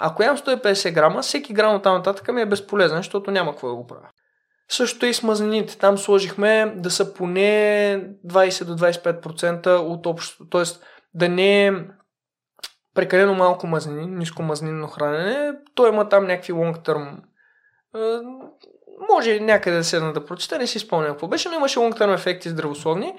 Ако 0.00 0.22
ям 0.22 0.36
150 0.36 0.92
грама, 0.92 1.22
всеки 1.22 1.52
грам 1.52 1.74
от 1.74 1.82
там 1.82 1.96
нататък 1.96 2.32
ми 2.32 2.40
е 2.40 2.46
безполезен, 2.46 2.96
защото 2.96 3.30
няма 3.30 3.50
какво 3.50 3.68
да 3.68 3.74
го 3.74 3.86
правя. 3.86 4.08
Също 4.70 5.06
и 5.06 5.14
с 5.14 5.22
мазнините. 5.22 5.78
Там 5.78 5.98
сложихме 5.98 6.72
да 6.76 6.90
са 6.90 7.14
поне 7.14 8.04
20 8.26 8.64
до 8.64 8.76
25% 8.76 9.78
от 9.78 10.06
общото. 10.06 10.48
Т.е. 10.48 10.62
да 11.14 11.28
не 11.28 11.66
е 11.66 11.72
прекалено 12.94 13.34
малко 13.34 13.66
мазнини, 13.66 14.06
ниско 14.06 14.42
мазнинно 14.42 14.88
хранене. 14.88 15.52
Той 15.74 15.88
има 15.88 16.08
там 16.08 16.26
някакви 16.26 16.52
long 16.52 16.86
term. 16.86 17.16
Може 19.10 19.40
някъде 19.40 19.76
да 19.76 19.84
седна 19.84 20.12
да 20.12 20.24
прочета, 20.24 20.58
не 20.58 20.66
си 20.66 20.78
спомням 20.78 21.12
какво 21.12 21.28
беше, 21.28 21.48
но 21.48 21.54
имаше 21.54 21.78
long 21.78 21.98
term 21.98 22.14
ефекти 22.14 22.48
здравословни. 22.48 23.14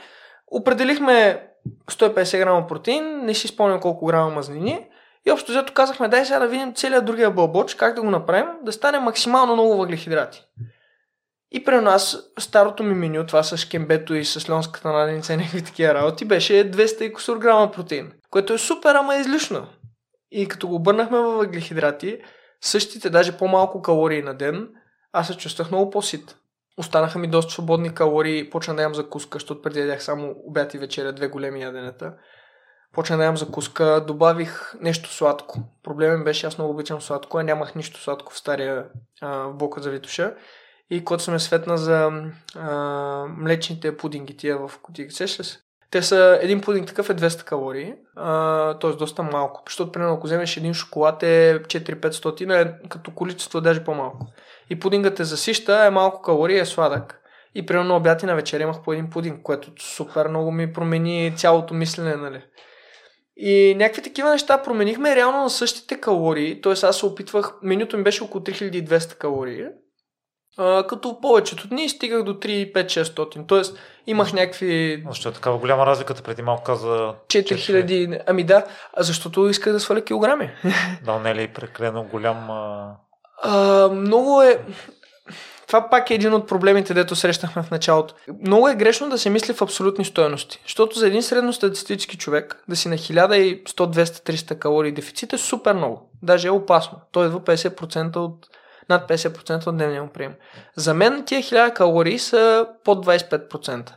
Определихме 0.47 1.47
150 1.91 2.37
грама 2.37 2.67
протеин, 2.67 3.25
не 3.25 3.33
си 3.33 3.47
спомням 3.47 3.79
колко 3.79 4.05
грама 4.05 4.29
мазнини. 4.29 4.88
И 5.29 5.31
общо 5.31 5.51
взето 5.51 5.73
казахме, 5.73 6.07
дай 6.07 6.25
сега 6.25 6.39
да 6.39 6.47
видим 6.47 6.73
целият 6.73 7.05
другия 7.05 7.31
бълбоч, 7.31 7.75
как 7.75 7.95
да 7.95 8.01
го 8.01 8.09
направим, 8.09 8.47
да 8.63 8.71
стане 8.71 8.99
максимално 8.99 9.53
много 9.53 9.77
въглехидрати. 9.77 10.43
И 11.51 11.63
при 11.63 11.75
нас 11.75 12.17
старото 12.39 12.83
ми 12.83 12.93
меню, 12.93 13.25
това 13.25 13.43
с 13.43 13.69
кембето 13.69 14.13
и 14.15 14.25
с 14.25 14.49
льонската 14.49 14.89
наденица 14.89 15.33
и 15.33 15.37
някакви 15.37 15.63
такива 15.63 15.93
работи, 15.93 16.25
беше 16.25 16.53
200 16.53 17.01
и 17.01 17.13
кусор 17.13 17.37
грама 17.37 17.71
протеин, 17.71 18.11
което 18.29 18.53
е 18.53 18.57
супер, 18.57 18.95
ама 18.95 19.15
излишно. 19.15 19.67
И 20.31 20.47
като 20.47 20.67
го 20.67 20.75
обърнахме 20.75 21.17
във 21.17 21.37
въглехидрати, 21.37 22.21
същите, 22.61 23.09
даже 23.09 23.37
по-малко 23.37 23.81
калории 23.81 24.21
на 24.21 24.33
ден, 24.33 24.69
аз 25.13 25.27
се 25.27 25.37
чувствах 25.37 25.71
много 25.71 25.89
по-сит. 25.89 26.35
Останаха 26.77 27.19
ми 27.19 27.27
доста 27.27 27.53
свободни 27.53 27.93
калории, 27.93 28.49
почна 28.49 28.75
да 28.75 28.81
ям 28.81 28.95
закуска, 28.95 29.35
защото 29.35 29.61
преди 29.61 29.79
ядях 29.79 30.03
само 30.03 30.35
обяд 30.45 30.73
и 30.73 30.77
вечеря, 30.77 31.13
две 31.13 31.27
големи 31.27 31.61
яденета. 31.61 32.13
Почна 32.93 33.17
да 33.17 33.23
ям 33.23 33.37
закуска, 33.37 34.03
добавих 34.07 34.73
нещо 34.81 35.13
сладко. 35.13 35.59
Проблемът 35.83 36.23
беше, 36.23 36.47
аз 36.47 36.57
много 36.57 36.73
обичам 36.73 37.01
сладко, 37.01 37.37
а 37.37 37.43
нямах 37.43 37.75
нищо 37.75 38.01
сладко 38.01 38.33
в 38.33 38.37
стария 38.37 38.85
а, 39.21 39.47
блока 39.47 39.81
за 39.81 39.89
Витуша. 39.89 40.35
И 40.89 41.03
когато 41.05 41.23
съм 41.23 41.35
е 41.35 41.39
светна 41.39 41.77
за 41.77 42.11
а, 42.55 42.71
млечните 43.37 43.97
пудинги, 43.97 44.37
тия 44.37 44.57
в 44.57 44.71
кутии, 44.81 45.11
сещаш 45.11 45.45
се? 45.45 45.59
Те 45.91 46.01
са, 46.01 46.39
един 46.41 46.61
пудинг 46.61 46.87
такъв 46.87 47.09
е 47.09 47.15
200 47.15 47.43
калории, 47.43 47.93
т.е. 48.81 48.97
доста 48.97 49.23
малко. 49.23 49.63
Защото, 49.67 49.91
примерно, 49.91 50.13
ако 50.13 50.27
вземеш 50.27 50.57
един 50.57 50.73
шоколад 50.73 51.23
е 51.23 51.61
4-500, 51.63 52.61
е 52.61 52.87
като 52.89 53.11
количество 53.11 53.61
даже 53.61 53.83
по-малко. 53.83 54.25
И 54.69 54.79
пудингът 54.79 55.19
е 55.19 55.23
засища, 55.23 55.85
е 55.85 55.89
малко 55.89 56.21
калории, 56.21 56.59
е 56.59 56.65
сладък. 56.65 57.21
И 57.55 57.65
примерно 57.65 57.95
обяд 57.95 58.23
и 58.23 58.25
на 58.25 58.35
вечер 58.35 58.59
имах 58.59 58.81
по 58.81 58.93
един 58.93 59.09
пудинг, 59.09 59.41
което 59.43 59.71
супер 59.79 60.27
много 60.27 60.51
ми 60.51 60.73
промени 60.73 61.33
цялото 61.35 61.73
мислене, 61.73 62.15
нали? 62.15 62.41
И 63.41 63.75
някакви 63.77 64.01
такива 64.01 64.29
неща 64.29 64.61
променихме 64.61 65.15
реално 65.15 65.43
на 65.43 65.49
същите 65.49 65.99
калории, 65.99 66.61
т.е. 66.61 66.71
аз 66.71 66.97
се 66.97 67.05
опитвах, 67.05 67.53
менюто 67.63 67.97
ми 67.97 68.03
беше 68.03 68.23
около 68.23 68.43
3200 68.43 69.17
калории, 69.17 69.65
а, 70.57 70.87
като 70.87 71.21
повечето 71.21 71.67
дни 71.67 71.89
стигах 71.89 72.23
до 72.23 72.33
3-5-600. 72.33 73.47
Тоест 73.47 73.77
имах 74.07 74.33
някакви... 74.33 75.03
Защо 75.07 75.29
е 75.29 75.33
такава 75.33 75.57
голяма 75.57 75.85
разликата? 75.85 76.23
Преди 76.23 76.41
малко 76.41 76.63
каза... 76.63 77.13
4000. 77.27 78.21
Ами 78.27 78.43
да, 78.43 78.65
защото 78.97 79.49
исках 79.49 79.73
да 79.73 79.79
сваля 79.79 80.01
килограми. 80.01 80.51
Да, 81.05 81.19
не 81.19 81.31
е 81.31 81.35
ли 81.35 81.47
прекалено 81.47 82.03
голям... 82.03 82.47
А, 83.43 83.89
много 83.91 84.41
е... 84.41 84.59
Това 85.69 85.89
пак 85.89 86.09
е 86.09 86.13
един 86.13 86.33
от 86.33 86.47
проблемите, 86.47 86.93
дето 86.93 87.15
срещнахме 87.15 87.63
в 87.63 87.71
началото. 87.71 88.13
Много 88.41 88.69
е 88.69 88.75
грешно 88.75 89.09
да 89.09 89.17
се 89.17 89.29
мисли 89.29 89.53
в 89.53 89.61
абсолютни 89.61 90.05
стоености. 90.05 90.61
Защото 90.63 90.99
за 90.99 91.07
един 91.07 91.23
средностатистически 91.23 92.17
човек 92.17 92.63
да 92.69 92.75
си 92.75 92.89
на 92.89 92.95
1100, 92.95 93.65
200, 93.65 94.03
300 94.03 94.59
калории 94.59 94.91
дефицит 94.91 95.33
е 95.33 95.37
супер 95.37 95.73
много. 95.73 96.09
Даже 96.23 96.47
е 96.47 96.51
опасно. 96.51 96.97
Той 97.11 97.25
идва 97.25 97.39
50% 97.39 98.15
от 98.15 98.47
над 98.89 99.09
50% 99.09 99.67
от 99.67 99.75
дневния 99.75 100.03
му 100.03 100.09
прием. 100.09 100.33
За 100.75 100.93
мен 100.93 101.23
тия 101.25 101.41
1000 101.41 101.73
калории 101.73 102.19
са 102.19 102.67
под 102.83 103.05
25%. 103.05 103.91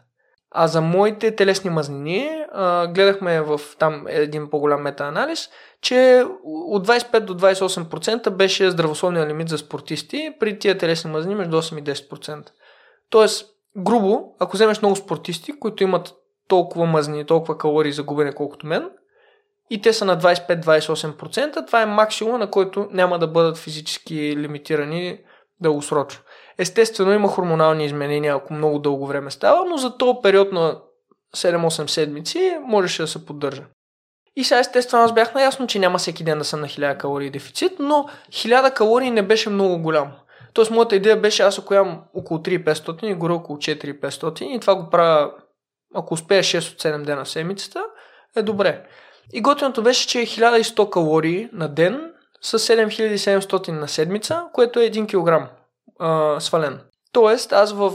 А 0.54 0.66
за 0.68 0.80
моите 0.80 1.36
телесни 1.36 1.70
мазнини, 1.70 2.44
а, 2.52 2.86
гледахме 2.86 3.40
в 3.40 3.60
там 3.78 4.04
един 4.08 4.50
по-голям 4.50 4.82
метаанализ, 4.82 5.48
че 5.80 6.24
от 6.44 6.86
25 6.86 7.20
до 7.20 7.34
28% 7.34 8.30
беше 8.30 8.70
здравословния 8.70 9.26
лимит 9.26 9.48
за 9.48 9.58
спортисти, 9.58 10.34
при 10.40 10.58
тия 10.58 10.78
телесни 10.78 11.10
мазнини 11.10 11.34
между 11.34 11.62
8 11.62 11.78
и 11.78 11.84
10%. 11.84 12.50
Тоест, 13.10 13.46
грубо, 13.76 14.34
ако 14.38 14.56
вземеш 14.56 14.82
много 14.82 14.96
спортисти, 14.96 15.58
които 15.60 15.82
имат 15.82 16.14
толкова 16.48 16.86
мазнини, 16.86 17.26
толкова 17.26 17.58
калории 17.58 17.92
за 17.92 18.02
губене, 18.02 18.32
колкото 18.32 18.66
мен, 18.66 18.90
и 19.70 19.80
те 19.80 19.92
са 19.92 20.04
на 20.04 20.20
25-28%, 20.20 21.66
това 21.66 21.82
е 21.82 21.86
максимум, 21.86 22.38
на 22.38 22.50
който 22.50 22.88
няма 22.90 23.18
да 23.18 23.26
бъдат 23.26 23.56
физически 23.56 24.36
лимитирани 24.36 25.18
дългосрочно. 25.60 26.22
Естествено 26.58 27.12
има 27.12 27.28
хормонални 27.28 27.84
изменения, 27.84 28.34
ако 28.34 28.54
много 28.54 28.78
дълго 28.78 29.06
време 29.06 29.30
става, 29.30 29.64
но 29.64 29.76
за 29.76 29.96
този 29.96 30.18
период 30.22 30.52
на 30.52 30.78
7-8 31.36 31.86
седмици 31.86 32.58
можеше 32.62 33.02
да 33.02 33.08
се 33.08 33.26
поддържа. 33.26 33.62
И 34.36 34.44
сега 34.44 34.58
естествено 34.58 35.02
аз 35.04 35.14
бях 35.14 35.34
наясно, 35.34 35.66
че 35.66 35.78
няма 35.78 35.98
всеки 35.98 36.24
ден 36.24 36.38
да 36.38 36.44
съм 36.44 36.60
на 36.60 36.66
1000 36.66 36.96
калории 36.96 37.30
дефицит, 37.30 37.72
но 37.78 38.08
1000 38.30 38.74
калории 38.74 39.10
не 39.10 39.22
беше 39.22 39.50
много 39.50 39.78
голям. 39.78 40.12
Тоест 40.54 40.70
моята 40.70 40.96
идея 40.96 41.20
беше 41.20 41.42
аз 41.42 41.58
ако 41.58 41.74
ям 41.74 42.02
около 42.14 42.40
3500 42.40 43.04
и 43.04 43.14
горе 43.14 43.32
около 43.32 43.58
4500 43.58 44.42
и 44.42 44.60
това 44.60 44.74
го 44.74 44.90
правя 44.90 45.30
ако 45.94 46.14
успея 46.14 46.42
6 46.42 46.72
от 46.72 46.82
7 46.82 47.04
дена 47.04 47.24
в 47.24 47.28
седмицата, 47.28 47.84
е 48.36 48.42
добре. 48.42 48.86
И 49.32 49.40
готиното 49.40 49.82
беше, 49.82 50.08
че 50.08 50.20
е 50.20 50.26
1100 50.26 50.90
калории 50.90 51.48
на 51.52 51.68
ден 51.68 52.12
с 52.42 52.58
7700 52.58 53.68
на 53.68 53.88
седмица, 53.88 54.42
което 54.52 54.80
е 54.80 54.90
1 54.90 55.06
кг 55.06 55.50
а, 55.98 56.40
свален. 56.40 56.80
Тоест, 57.12 57.52
аз 57.52 57.72
в 57.72 57.92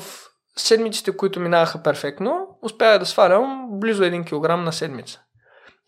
седмиците, 0.57 1.17
които 1.17 1.39
минаваха 1.39 1.83
перфектно, 1.83 2.47
успях 2.61 2.99
да 2.99 3.05
свалям 3.05 3.67
близо 3.71 4.03
1 4.03 4.25
кг 4.25 4.65
на 4.65 4.73
седмица. 4.73 5.21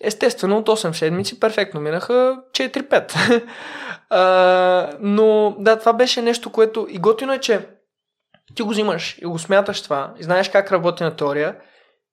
Естествено, 0.04 0.58
от 0.58 0.68
8 0.68 0.92
седмици 0.92 1.40
перфектно 1.40 1.82
минаха 1.82 2.38
4-5. 2.52 3.44
а, 4.10 4.90
но 5.00 5.56
да, 5.60 5.80
това 5.80 5.94
беше 5.94 6.22
нещо, 6.22 6.52
което 6.52 6.88
и 6.90 6.98
готино 6.98 7.34
е, 7.34 7.40
че 7.40 7.68
ти 8.56 8.62
го 8.62 8.70
взимаш 8.70 9.18
и 9.22 9.26
го 9.26 9.40
смяташ 9.40 9.82
това, 9.82 10.14
и 10.20 10.24
знаеш 10.24 10.50
как 10.50 10.72
работи 10.72 11.04
на 11.04 11.16
теория 11.16 11.56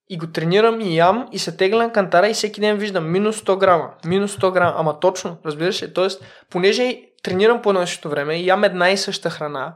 и 0.08 0.18
го 0.18 0.26
тренирам 0.26 0.80
и 0.80 0.96
ям 0.96 1.28
и 1.32 1.38
се 1.38 1.56
тегля 1.56 1.82
на 1.82 1.92
кантара 1.92 2.28
и 2.28 2.34
всеки 2.34 2.60
ден 2.60 2.76
виждам 2.76 3.12
минус 3.12 3.40
100 3.40 3.58
грама, 3.58 3.90
минус 4.04 4.36
100 4.36 4.52
грама, 4.52 4.74
ама 4.76 5.00
точно, 5.00 5.36
разбираш 5.46 5.82
ли? 5.82 5.94
Тоест, 5.94 6.24
понеже 6.50 7.00
тренирам 7.22 7.62
по 7.62 7.70
едно 7.70 7.82
и 7.82 8.08
време 8.08 8.34
и 8.34 8.46
ям 8.46 8.64
една 8.64 8.90
и 8.90 8.96
съща 8.96 9.30
храна, 9.30 9.74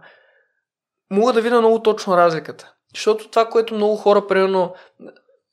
мога 1.11 1.33
да 1.33 1.41
видя 1.41 1.59
много 1.59 1.83
точно 1.83 2.17
разликата. 2.17 2.73
Защото 2.95 3.29
това, 3.29 3.49
което 3.49 3.75
много 3.75 3.97
хора, 3.97 4.27
примерно, 4.27 4.75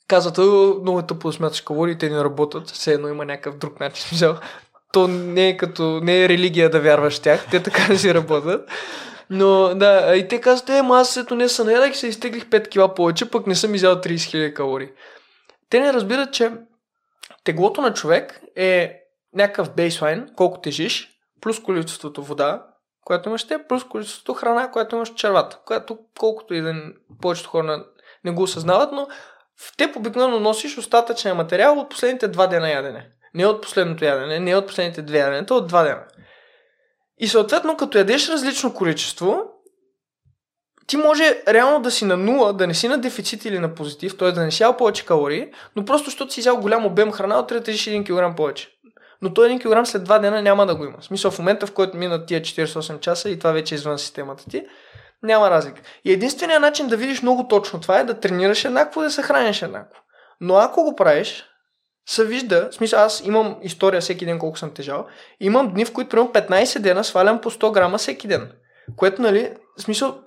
казват, 0.08 0.38
много 0.82 1.00
е 1.00 1.06
тъпо 1.06 1.28
да 1.28 1.34
смяташ 1.34 1.62
калориите 1.62 2.10
не 2.10 2.24
работят, 2.24 2.70
все 2.70 2.94
едно 2.94 3.08
има 3.08 3.26
някакъв 3.26 3.58
друг 3.58 3.80
начин. 3.80 4.20
То 4.94 5.08
не 5.08 5.50
е 5.50 5.58
като, 5.58 6.00
не 6.04 6.24
е 6.24 6.30
религия 6.30 6.70
да 6.70 6.80
вярваш 6.80 7.20
в 7.20 7.22
тях, 7.22 7.48
те 7.52 7.64
така 7.64 7.88
не 7.90 7.98
си 7.98 8.14
работят. 8.14 8.70
Но 9.30 9.76
да, 9.76 10.16
и 10.16 10.28
те 10.28 10.42
казват, 10.42 10.70
е, 10.70 10.82
аз 10.90 11.18
ето 11.18 11.36
не 11.36 11.50
се 11.50 11.64
наядах 11.64 11.94
и 11.94 11.98
се 11.98 12.08
изтеглих 12.08 12.46
5 12.46 12.70
кила 12.70 12.94
повече, 12.94 13.32
пък 13.32 13.48
не 13.48 13.56
съм 13.56 13.76
изял 13.76 13.96
30 13.96 14.16
000 14.16 14.54
калории. 14.54 14.90
Те 15.70 15.80
не 15.80 15.94
разбират, 15.94 16.34
че 16.34 16.52
теглото 17.44 17.82
на 17.82 17.94
човек 17.94 18.42
е 18.56 19.02
някакъв 19.34 19.76
бейслайн, 19.76 20.30
колко 20.36 20.62
тежиш, 20.62 21.10
плюс 21.42 21.64
количеството 21.64 22.24
вода, 22.24 22.66
която 23.06 23.30
имаш 23.30 23.48
те, 23.48 23.64
плюс 23.70 23.84
количеството 23.84 24.34
храна, 24.34 24.72
която 24.72 24.96
имаш 24.96 25.14
червата, 25.14 25.60
която 25.66 25.98
колкото 26.20 26.54
и 26.54 26.62
да 26.62 26.76
повечето 27.22 27.50
хора 27.50 27.86
не 28.26 28.32
го 28.32 28.44
осъзнават, 28.44 28.92
но 28.92 29.08
в 29.60 29.78
теб 29.78 29.96
обикновено 29.96 30.40
носиш 30.40 30.78
остатъчния 30.78 31.36
материал 31.36 31.80
от 31.80 31.90
последните 31.90 32.28
два 32.28 32.48
дена 32.48 32.70
ядене. 32.70 33.10
Не 33.34 33.46
от 33.46 33.62
последното 33.62 34.06
ядене, 34.06 34.40
не 34.40 34.56
от 34.56 34.68
последните 34.68 35.02
две 35.02 35.18
яденета, 35.18 35.56
от 35.56 35.68
два 35.68 35.84
дена. 35.84 36.04
И 37.20 37.28
съответно, 37.28 37.78
като 37.78 37.98
ядеш 37.98 38.30
различно 38.30 38.74
количество, 38.74 39.44
ти 40.88 40.98
може 40.98 41.44
реално 41.48 41.82
да 41.82 41.92
си 41.92 42.06
на 42.06 42.18
нула, 42.18 42.54
да 42.54 42.68
не 42.68 42.74
си 42.74 42.88
на 42.88 42.98
дефицит 42.98 43.46
или 43.46 43.60
на 43.60 43.76
позитив, 43.76 44.18
т.е. 44.18 44.32
да 44.32 44.44
не 44.44 44.52
си 44.52 44.64
ял 44.64 44.78
повече 44.78 45.06
калории, 45.06 45.52
но 45.76 45.86
просто 45.86 46.06
защото 46.06 46.34
си 46.34 46.40
взял 46.40 46.58
голям 46.58 46.86
обем 46.86 47.12
храна, 47.12 47.42
да 47.42 47.64
тежиш 47.64 47.86
1 47.86 48.32
кг 48.32 48.38
повече. 48.38 48.70
но 49.22 49.34
той 49.34 49.50
1 49.50 49.82
кг 49.82 49.88
след 49.88 50.08
2 50.08 50.22
дена 50.22 50.42
няма 50.42 50.66
да 50.66 50.76
го 50.76 50.86
има. 50.86 50.98
В 51.00 51.06
смисъл 51.06 51.32
в 51.32 51.40
момента, 51.40 51.68
в 51.68 51.74
който 51.74 51.98
минат 51.98 52.28
тия 52.28 52.42
48 52.42 53.00
часа 53.00 53.30
и 53.30 53.40
това 53.40 53.52
вече 53.52 53.76
е 53.76 53.78
извън 53.78 54.00
системата 54.00 54.46
ти, 54.50 54.66
няма 55.24 55.50
разлика. 55.50 55.82
И 56.06 56.12
единственият 56.12 56.62
начин 56.62 56.88
да 56.88 56.98
видиш 56.98 57.22
много 57.22 57.48
точно 57.48 57.82
това 57.82 58.00
е 58.00 58.04
да 58.04 58.20
тренираш 58.20 58.66
еднакво, 58.66 59.02
да 59.02 59.12
се 59.12 59.22
храниш 59.22 59.62
еднакво. 59.62 60.02
Но 60.42 60.56
ако 60.56 60.84
го 60.84 60.96
правиш, 60.96 61.46
се 62.08 62.26
вижда, 62.26 62.70
смисъл 62.72 63.00
аз 63.00 63.22
имам 63.26 63.56
история 63.62 64.02
всеки 64.02 64.26
ден 64.26 64.40
колко 64.40 64.58
съм 64.58 64.74
тежал, 64.74 65.06
имам 65.40 65.74
дни, 65.74 65.86
в 65.86 65.94
които 65.94 66.10
примерно 66.10 66.32
15 66.32 66.80
дена 66.80 67.04
свалям 67.04 67.42
по 67.42 67.52
100 67.52 67.72
грама 67.72 67.98
всеки 67.98 68.28
ден. 68.28 68.52
Което, 68.96 69.22
нали, 69.22 69.54
смисъл, 69.78 70.20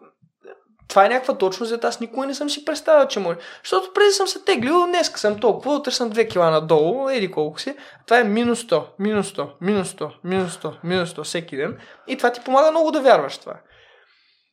това 0.88 1.06
е 1.06 1.08
някаква 1.08 1.38
точност, 1.38 1.84
аз 1.84 2.00
никога 2.00 2.26
не 2.26 2.34
съм 2.34 2.50
си 2.50 2.64
представил, 2.64 3.08
че 3.08 3.20
може. 3.20 3.38
Защото 3.62 3.92
преди 3.94 4.10
съм 4.10 4.26
се 4.26 4.44
теглил, 4.44 4.87
днес 4.87 5.12
съм 5.16 5.40
толкова, 5.40 5.75
утре 5.75 5.90
съм 5.90 6.12
2 6.12 6.30
кила 6.30 6.50
надолу, 6.50 7.08
еди 7.08 7.30
колко 7.30 7.60
си. 7.60 7.76
Това 8.06 8.18
е 8.18 8.25
минус 8.25 8.62
100, 8.62 8.84
минус 8.99 9.32
100, 9.32 9.50
минус 9.60 9.92
100, 9.92 10.12
минус 10.25 10.58
100, 10.58 10.75
минус 10.84 11.14
100 11.14 11.22
всеки 11.22 11.56
ден. 11.56 11.78
И 12.06 12.16
това 12.16 12.32
ти 12.32 12.40
помага 12.40 12.70
много 12.70 12.90
да 12.90 13.00
вярваш 13.00 13.38
това. 13.38 13.54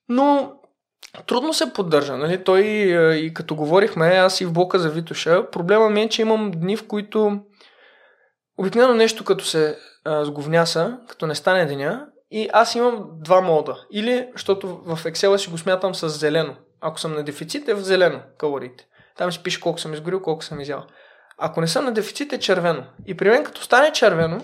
Но 0.10 0.54
трудно 1.28 1.54
се 1.54 1.74
поддържа. 1.74 2.18
Нали? 2.18 2.44
Той 2.44 2.62
и 3.16 3.34
като 3.34 3.56
говорихме, 3.56 4.08
аз 4.08 4.42
и 4.42 4.46
в 4.46 4.54
блока 4.54 4.80
за 4.80 4.90
Витоша, 4.90 5.50
проблема 5.52 5.90
ми 5.90 6.02
е, 6.02 6.10
че 6.10 6.22
имам 6.22 6.52
дни, 6.52 6.78
в 6.78 6.88
които 6.88 7.40
обикновено 8.58 8.94
нещо 8.94 9.24
като 9.24 9.46
се 9.46 9.78
а, 10.06 10.26
сговняса, 10.26 10.98
като 11.08 11.28
не 11.28 11.36
стане 11.36 11.66
деня, 11.66 12.06
и 12.32 12.50
аз 12.54 12.76
имам 12.76 13.06
два 13.24 13.42
мода. 13.42 13.86
Или, 13.92 14.28
защото 14.34 14.68
в 14.86 15.00
Excel 15.04 15.38
си 15.38 15.50
го 15.50 15.58
смятам 15.58 15.96
с 15.96 16.10
зелено. 16.10 16.56
Ако 16.82 17.00
съм 17.00 17.14
на 17.14 17.24
дефицит, 17.24 17.68
е 17.68 17.74
в 17.74 17.82
зелено 17.82 18.20
калориите. 18.38 18.88
Там 19.18 19.32
си 19.32 19.44
пише 19.44 19.62
колко 19.62 19.80
съм 19.80 19.94
изгорил, 19.94 20.22
колко 20.22 20.44
съм 20.44 20.60
изял. 20.60 20.84
Ако 21.38 21.62
не 21.62 21.68
съм 21.68 21.86
на 21.86 21.92
дефицит, 21.92 22.34
е 22.34 22.40
червено. 22.40 22.84
И 23.06 23.18
при 23.18 23.30
мен, 23.30 23.44
като 23.44 23.62
стане 23.62 23.92
червено, 23.92 24.42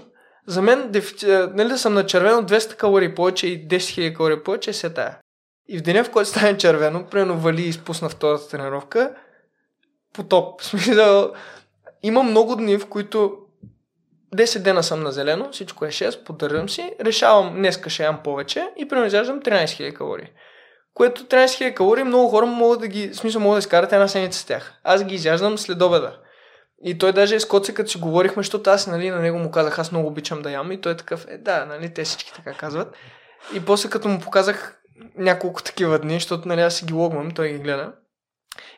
за 0.47 0.61
мен, 0.61 0.91
дефицит, 0.91 1.29
нали 1.29 1.69
да 1.69 1.77
съм 1.77 1.93
на 1.93 2.05
червено 2.05 2.41
200 2.41 2.75
калории 2.75 3.15
повече 3.15 3.47
и 3.47 3.67
10 3.67 3.77
000 3.77 4.15
калории 4.15 4.43
повече, 4.43 4.69
е 4.69 4.73
се 4.73 4.93
тая. 4.93 5.17
И 5.67 5.77
в 5.77 5.81
деня, 5.81 6.03
в 6.03 6.11
който 6.11 6.29
стане 6.29 6.57
червено, 6.57 7.05
примерно 7.05 7.39
вали 7.39 7.61
и 7.61 7.69
изпусна 7.69 8.09
втората 8.09 8.49
тренировка, 8.49 9.15
потоп. 10.13 10.61
Смисъл, 10.61 11.33
има 12.03 12.23
много 12.23 12.55
дни, 12.55 12.77
в 12.77 12.89
които 12.89 13.37
10 14.35 14.59
дена 14.59 14.83
съм 14.83 15.03
на 15.03 15.11
зелено, 15.11 15.51
всичко 15.51 15.85
е 15.85 15.87
6, 15.87 16.23
поддържам 16.23 16.69
си, 16.69 16.95
решавам 17.01 17.55
днеска 17.55 17.89
ще 17.89 18.03
ям 18.03 18.19
повече 18.23 18.67
и 18.77 18.87
изяждам 19.05 19.41
13 19.41 19.65
000 19.65 19.93
калории. 19.93 20.29
Което 20.93 21.23
13 21.23 21.45
000 21.45 21.73
калории 21.73 22.03
много 22.03 22.29
хора 22.29 22.45
могат 22.45 22.79
да 22.79 22.87
ги, 22.87 23.09
в 23.09 23.15
смисъл 23.15 23.41
могат 23.41 23.55
да 23.55 23.59
изкарат 23.59 23.93
една 23.93 24.07
седмица 24.07 24.39
с 24.39 24.45
тях. 24.45 24.73
Аз 24.83 25.03
ги 25.03 25.15
изяждам 25.15 25.57
след 25.57 25.81
обеда. 25.81 26.17
И 26.83 26.97
той 26.97 27.11
даже 27.11 27.35
е 27.35 27.39
скоце, 27.39 27.73
като 27.73 27.89
си 27.91 27.97
говорихме, 27.97 28.43
защото 28.43 28.69
аз 28.69 28.87
нали, 28.87 29.09
на 29.09 29.19
него 29.19 29.39
му 29.39 29.51
казах, 29.51 29.79
аз 29.79 29.91
много 29.91 30.07
обичам 30.07 30.41
да 30.41 30.51
ям 30.51 30.71
и 30.71 30.81
той 30.81 30.91
е 30.91 30.97
такъв, 30.97 31.25
е 31.29 31.37
да, 31.37 31.65
нали, 31.65 31.93
те 31.93 32.03
всички 32.03 32.33
така 32.33 32.53
казват. 32.53 32.95
И 33.53 33.65
после 33.65 33.89
като 33.89 34.07
му 34.07 34.19
показах 34.19 34.82
няколко 35.17 35.63
такива 35.63 35.99
дни, 35.99 36.13
защото 36.13 36.47
нали, 36.47 36.61
аз 36.61 36.75
си 36.75 36.85
ги 36.85 36.93
логвам, 36.93 37.31
той 37.31 37.49
ги 37.49 37.57
гледа. 37.59 37.93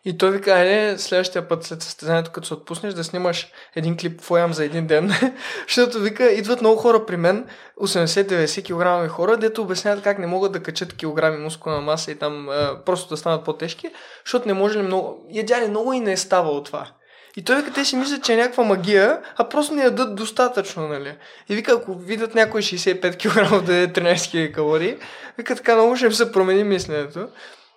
И 0.06 0.18
той 0.18 0.32
вика, 0.32 0.60
е, 0.60 0.98
следващия 0.98 1.48
път 1.48 1.64
след 1.64 1.82
състезанието, 1.82 2.32
като 2.32 2.48
се 2.48 2.54
отпуснеш, 2.54 2.94
да 2.94 3.04
снимаш 3.04 3.52
един 3.76 3.98
клип 3.98 4.22
в 4.22 4.54
за 4.54 4.66
един 4.66 4.88
ден. 4.88 5.12
Защото 5.68 6.00
вика, 6.00 6.32
идват 6.32 6.62
много 6.62 6.78
хора 6.78 7.06
при 7.06 7.18
мен, 7.18 7.48
80-90 7.82 9.06
кг 9.06 9.12
хора, 9.12 9.38
дето 9.38 9.62
обясняват 9.62 10.04
как 10.04 10.20
не 10.20 10.28
могат 10.28 10.52
да 10.52 10.64
качат 10.64 10.98
килограми 10.98 11.38
мускулна 11.38 11.82
маса 11.82 12.12
и 12.12 12.16
там 12.16 12.50
а, 12.50 12.82
просто 12.86 13.10
да 13.10 13.18
станат 13.18 13.46
по-тежки, 13.46 13.90
защото 14.26 14.48
не 14.48 14.54
може 14.54 14.80
ли 14.80 14.84
много... 14.84 15.26
Ядяли 15.30 15.68
много 15.68 15.94
и 15.94 16.00
не 16.00 16.12
е 16.12 16.18
ставало 16.18 16.64
това. 16.64 16.88
И 17.38 17.44
той 17.44 17.56
вика, 17.56 17.74
те 17.74 17.86
си 17.86 17.96
мислят, 17.96 18.24
че 18.24 18.34
е 18.34 18.38
някаква 18.38 18.64
магия, 18.64 19.22
а 19.38 19.50
просто 19.50 19.74
не 19.74 19.84
ядат 19.84 20.16
достатъчно, 20.16 20.88
нали? 20.88 21.18
И 21.50 21.56
вика, 21.56 21.72
ако 21.72 21.96
видят 21.96 22.36
някой 22.36 22.62
65 22.62 23.18
кг 23.18 23.66
да 23.66 23.76
е 23.76 23.88
13 23.88 24.16
000 24.16 24.52
калории, 24.52 24.98
вика, 25.38 25.56
така 25.56 25.76
много 25.76 25.96
ще 25.96 26.12
се 26.12 26.32
промени 26.32 26.64
мисленето. 26.64 27.28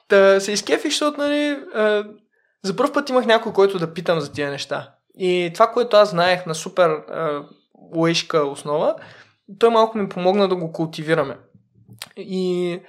Та 0.08 0.40
се 0.40 0.52
изкефих, 0.52 0.90
защото, 0.90 1.20
нали, 1.20 1.58
а, 1.74 2.04
за 2.62 2.76
първ 2.76 2.92
път 2.92 3.10
имах 3.10 3.26
някой, 3.26 3.52
който 3.52 3.78
да 3.78 3.94
питам 3.94 4.20
за 4.20 4.32
тия 4.32 4.50
неща. 4.50 4.90
И 5.18 5.50
това, 5.54 5.66
което 5.66 5.96
аз 5.96 6.10
знаех 6.10 6.46
на 6.46 6.54
супер 6.54 6.88
а, 6.90 7.42
лъжка 7.96 8.44
основа, 8.44 8.94
той 9.58 9.70
малко 9.70 9.98
ми 9.98 10.08
помогна 10.08 10.48
да 10.48 10.56
го 10.56 10.72
култивираме. 10.72 11.36
И 12.16 12.80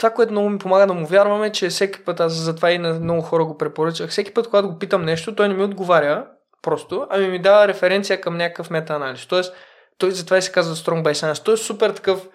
това, 0.00 0.10
което 0.10 0.32
много 0.32 0.50
ми 0.50 0.58
помага 0.58 0.86
да 0.86 0.94
му 0.94 1.06
вярваме, 1.06 1.46
е, 1.46 1.52
че 1.52 1.68
всеки 1.68 2.04
път, 2.04 2.20
аз 2.20 2.32
затова 2.32 2.70
и 2.70 2.78
на 2.78 2.92
много 2.92 3.22
хора 3.22 3.44
го 3.44 3.56
препоръчах, 3.56 4.10
всеки 4.10 4.34
път, 4.34 4.48
когато 4.48 4.68
го 4.68 4.78
питам 4.78 5.04
нещо, 5.04 5.34
той 5.34 5.48
не 5.48 5.54
ми 5.54 5.62
отговаря 5.62 6.26
просто, 6.62 7.06
ами 7.10 7.28
ми 7.28 7.38
дава 7.38 7.68
референция 7.68 8.20
към 8.20 8.36
някакъв 8.36 8.70
метаанализ. 8.70 9.26
Тоест, 9.26 9.54
той 9.98 10.10
затова 10.10 10.38
и 10.38 10.42
се 10.42 10.52
казва 10.52 10.74
Strong 10.74 11.02
by 11.02 11.12
Science. 11.12 11.44
Той 11.44 11.54
е 11.54 11.56
супер 11.56 11.90
такъв 11.90 12.28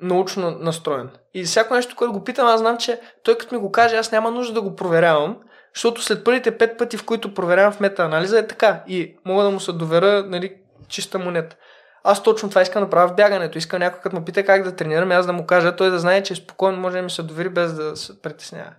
научно 0.00 0.50
настроен. 0.50 1.10
И 1.34 1.44
всяко 1.44 1.74
нещо, 1.74 1.96
което 1.96 2.12
го 2.12 2.24
питам, 2.24 2.46
аз 2.46 2.60
знам, 2.60 2.78
че 2.78 3.00
той 3.24 3.38
като 3.38 3.54
ми 3.54 3.60
го 3.60 3.72
каже, 3.72 3.96
аз 3.96 4.12
няма 4.12 4.30
нужда 4.30 4.54
да 4.54 4.62
го 4.62 4.76
проверявам, 4.76 5.38
защото 5.74 6.02
след 6.02 6.24
първите 6.24 6.58
пет 6.58 6.78
пъти, 6.78 6.96
в 6.96 7.04
които 7.04 7.34
проверявам 7.34 7.72
в 7.72 7.80
метаанализа, 7.80 8.38
е 8.38 8.46
така. 8.46 8.84
И 8.86 9.16
мога 9.26 9.44
да 9.44 9.50
му 9.50 9.60
се 9.60 9.72
доверя, 9.72 10.24
нали, 10.26 10.54
чиста 10.88 11.18
монета. 11.18 11.56
Аз 12.04 12.22
точно 12.22 12.48
това 12.48 12.62
искам 12.62 12.84
да 12.84 12.90
правя 12.90 13.08
в 13.08 13.14
бягането. 13.14 13.58
Искам 13.58 13.80
някой, 13.80 14.00
като 14.00 14.16
ме 14.16 14.24
пита 14.24 14.44
как 14.44 14.62
да 14.62 14.76
тренирам, 14.76 15.12
аз 15.12 15.26
да 15.26 15.32
му 15.32 15.46
кажа, 15.46 15.76
той 15.76 15.90
да 15.90 15.98
знае, 15.98 16.22
че 16.22 16.34
спокойно 16.34 16.78
може 16.78 16.96
да 16.96 17.02
ми 17.02 17.10
се 17.10 17.22
довери 17.22 17.48
без 17.48 17.74
да 17.74 17.96
се 17.96 18.22
притеснява. 18.22 18.72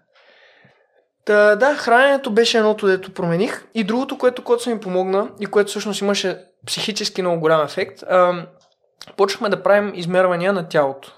Та, 1.26 1.56
да, 1.56 1.76
храненето 1.76 2.32
беше 2.32 2.58
едното, 2.58 2.88
дето 2.88 3.14
промених. 3.14 3.66
И 3.74 3.84
другото, 3.84 4.18
което 4.18 4.44
което 4.44 4.70
ми 4.70 4.80
помогна 4.80 5.30
и 5.40 5.46
което 5.46 5.70
всъщност 5.70 6.02
имаше 6.02 6.46
психически 6.66 7.22
много 7.22 7.40
голям 7.40 7.66
ефект, 7.66 8.04
ам, 8.10 8.48
почнахме 9.18 9.50
да 9.50 9.64
правим 9.64 9.92
измервания 9.96 10.54
на 10.54 10.68
тялото. 10.68 11.14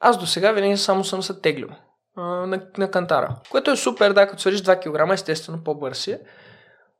Аз 0.00 0.18
до 0.18 0.26
сега 0.26 0.52
винаги 0.52 0.76
само 0.76 1.04
съм 1.04 1.22
се 1.22 1.40
теглил 1.40 1.68
а, 2.16 2.22
на, 2.22 2.62
на 2.78 2.90
кантара, 2.90 3.36
което 3.50 3.70
е 3.70 3.76
супер, 3.76 4.12
да, 4.12 4.26
като 4.26 4.42
свържиш 4.42 4.62
2 4.62 5.08
кг, 5.08 5.12
естествено 5.12 5.64
по-бърз. 5.64 6.08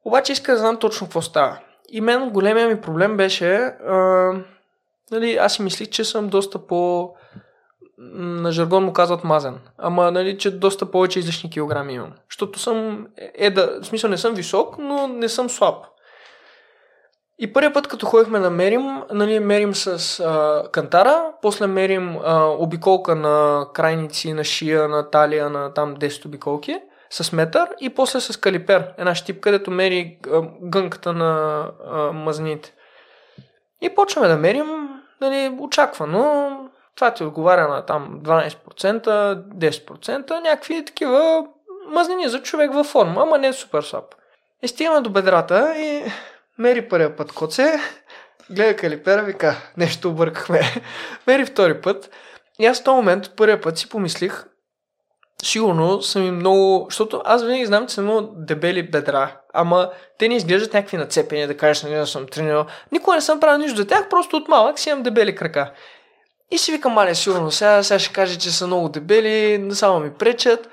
Обаче 0.04 0.32
иска 0.32 0.52
да 0.52 0.58
знам 0.58 0.78
точно 0.78 1.06
какво 1.06 1.22
става. 1.22 1.58
И 1.90 2.00
мен 2.00 2.30
големия 2.30 2.68
ми 2.68 2.80
проблем 2.80 3.16
беше, 3.16 3.54
а, 3.54 4.32
нали, 5.10 5.36
аз 5.36 5.54
си 5.54 5.62
мислих, 5.62 5.88
че 5.88 6.04
съм 6.04 6.28
доста 6.28 6.66
по 6.66 7.10
на 8.02 8.52
жаргон 8.52 8.84
му 8.84 8.92
казват 8.92 9.24
мазен. 9.24 9.58
Ама, 9.78 10.10
нали, 10.10 10.38
че 10.38 10.50
доста 10.50 10.90
повече 10.90 11.18
излишни 11.18 11.50
килограми 11.50 11.92
имам. 11.94 12.12
Защото 12.30 12.58
съм, 12.58 13.06
е, 13.18 13.46
е 13.46 13.50
да, 13.50 13.80
в 13.82 13.86
смисъл 13.86 14.10
не 14.10 14.18
съм 14.18 14.34
висок, 14.34 14.78
но 14.78 15.08
не 15.08 15.28
съм 15.28 15.50
слаб. 15.50 15.86
И 17.38 17.52
първият 17.52 17.74
път, 17.74 17.86
като 17.86 18.06
ходихме 18.06 18.38
да 18.38 18.50
мерим, 18.50 19.02
нали, 19.12 19.40
мерим 19.40 19.74
с 19.74 20.20
а, 20.20 20.64
кантара, 20.72 21.32
после 21.42 21.66
мерим 21.66 22.18
а, 22.24 22.44
обиколка 22.44 23.14
на 23.14 23.66
крайници, 23.74 24.32
на 24.32 24.44
шия, 24.44 24.88
на 24.88 25.10
талия, 25.10 25.50
на 25.50 25.74
там 25.74 25.96
10 25.96 26.26
обиколки 26.26 26.80
с 27.10 27.32
метър 27.32 27.68
и 27.80 27.90
после 27.90 28.20
с 28.20 28.40
калипер, 28.40 28.92
една 28.98 29.14
щип, 29.14 29.40
където 29.40 29.70
мери 29.70 30.18
гънката 30.62 31.12
на 31.12 31.64
а, 31.86 32.12
мазнините. 32.12 32.74
И 33.80 33.94
почваме 33.94 34.28
да 34.28 34.36
мерим, 34.36 34.88
нали, 35.20 35.56
очаквано, 35.60 36.50
това 36.96 37.14
ти 37.14 37.24
отговаря 37.24 37.68
на 37.68 37.86
там 37.86 38.20
12%, 38.22 39.04
10%, 39.44 40.40
някакви 40.40 40.84
такива 40.84 41.46
мазнини 41.88 42.28
за 42.28 42.42
човек 42.42 42.74
във 42.74 42.86
форма, 42.86 43.22
ама 43.22 43.38
не 43.38 43.48
е 43.48 43.52
супер 43.52 43.82
слаб. 43.82 44.04
И 44.62 44.68
стигаме 44.68 45.00
до 45.00 45.10
бедрата 45.10 45.74
и 45.76 46.04
Мери 46.60 46.88
първия 46.88 47.16
път 47.16 47.32
коце, 47.32 47.80
гледа 48.50 48.76
калипера, 48.76 49.22
вика, 49.22 49.56
нещо 49.76 50.08
объркахме. 50.08 50.60
Мери 51.26 51.44
втори 51.44 51.80
път. 51.80 52.10
И 52.58 52.66
аз 52.66 52.80
в 52.80 52.84
този 52.84 52.94
момент, 52.94 53.36
първия 53.36 53.60
път 53.60 53.78
си 53.78 53.88
помислих, 53.88 54.44
сигурно 55.42 56.02
съм 56.02 56.22
и 56.22 56.30
много... 56.30 56.86
Защото 56.90 57.22
аз 57.24 57.44
винаги 57.44 57.66
знам, 57.66 57.86
че 57.86 57.94
съм 57.94 58.04
много 58.04 58.28
дебели 58.36 58.90
бедра, 58.90 59.36
ама 59.54 59.90
те 60.18 60.28
не 60.28 60.36
изглеждат 60.36 60.74
някакви 60.74 60.96
нацепени, 60.96 61.46
да 61.46 61.56
кажеш, 61.56 61.82
нали, 61.82 62.06
съм 62.06 62.26
тренирал. 62.26 62.66
Никога 62.92 63.16
не 63.16 63.20
съм 63.20 63.40
правил 63.40 63.58
нищо 63.58 63.76
за 63.76 63.86
тях, 63.86 64.08
просто 64.08 64.36
от 64.36 64.48
малък 64.48 64.78
си 64.78 64.88
имам 64.88 65.02
дебели 65.02 65.34
крака. 65.34 65.72
И 66.50 66.58
си 66.58 66.72
викам, 66.72 66.92
мале, 66.92 67.14
сигурно 67.14 67.50
сега, 67.50 67.82
сега 67.82 67.98
ще 67.98 68.12
каже, 68.12 68.38
че 68.38 68.50
са 68.50 68.66
много 68.66 68.88
дебели, 68.88 69.68
само 69.74 70.00
ми 70.00 70.14
пречат. 70.14 70.68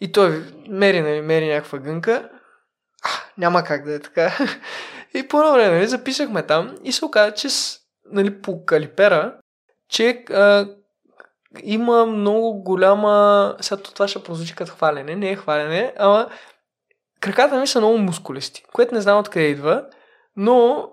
И 0.00 0.12
той 0.12 0.42
мери, 0.68 1.00
нали, 1.00 1.20
мери 1.20 1.48
някаква 1.48 1.78
гънка. 1.78 2.28
А, 3.02 3.08
няма 3.38 3.64
как 3.64 3.84
да 3.84 3.94
е 3.94 3.98
така. 3.98 4.32
И 5.14 5.28
по 5.28 5.40
едно 5.40 5.52
време 5.52 5.76
нали, 5.76 5.86
записахме 5.86 6.42
там 6.42 6.74
и 6.84 6.92
се 6.92 7.04
оказа, 7.04 7.34
че 7.34 7.50
с, 7.50 7.78
нали, 8.12 8.42
по 8.42 8.64
калипера, 8.64 9.34
че 9.88 10.24
а, 10.30 10.68
има 11.62 12.06
много 12.06 12.62
голяма... 12.62 13.54
Сега 13.60 13.82
това 13.82 14.08
ще 14.08 14.22
прозвучи 14.22 14.54
като 14.54 14.72
хвалене, 14.72 15.16
не 15.16 15.30
е 15.30 15.36
хвалене, 15.36 15.92
ама 15.98 16.28
краката 17.20 17.60
ми 17.60 17.66
са 17.66 17.80
много 17.80 17.98
мускулисти, 17.98 18.64
което 18.72 18.94
не 18.94 19.00
знам 19.00 19.18
откъде 19.18 19.46
идва, 19.46 19.84
но 20.36 20.88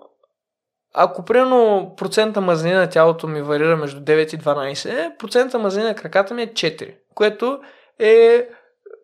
ако 0.94 1.24
примерно 1.24 1.92
процента 1.96 2.40
мазнина 2.40 2.80
на 2.80 2.90
тялото 2.90 3.26
ми 3.26 3.42
варира 3.42 3.76
между 3.76 4.00
9 4.00 4.34
и 4.34 4.38
12, 4.38 5.16
процента 5.16 5.58
мазнина 5.58 5.88
на 5.88 5.94
краката 5.94 6.34
ми 6.34 6.42
е 6.42 6.52
4, 6.52 6.94
което 7.14 7.60
е 7.98 8.48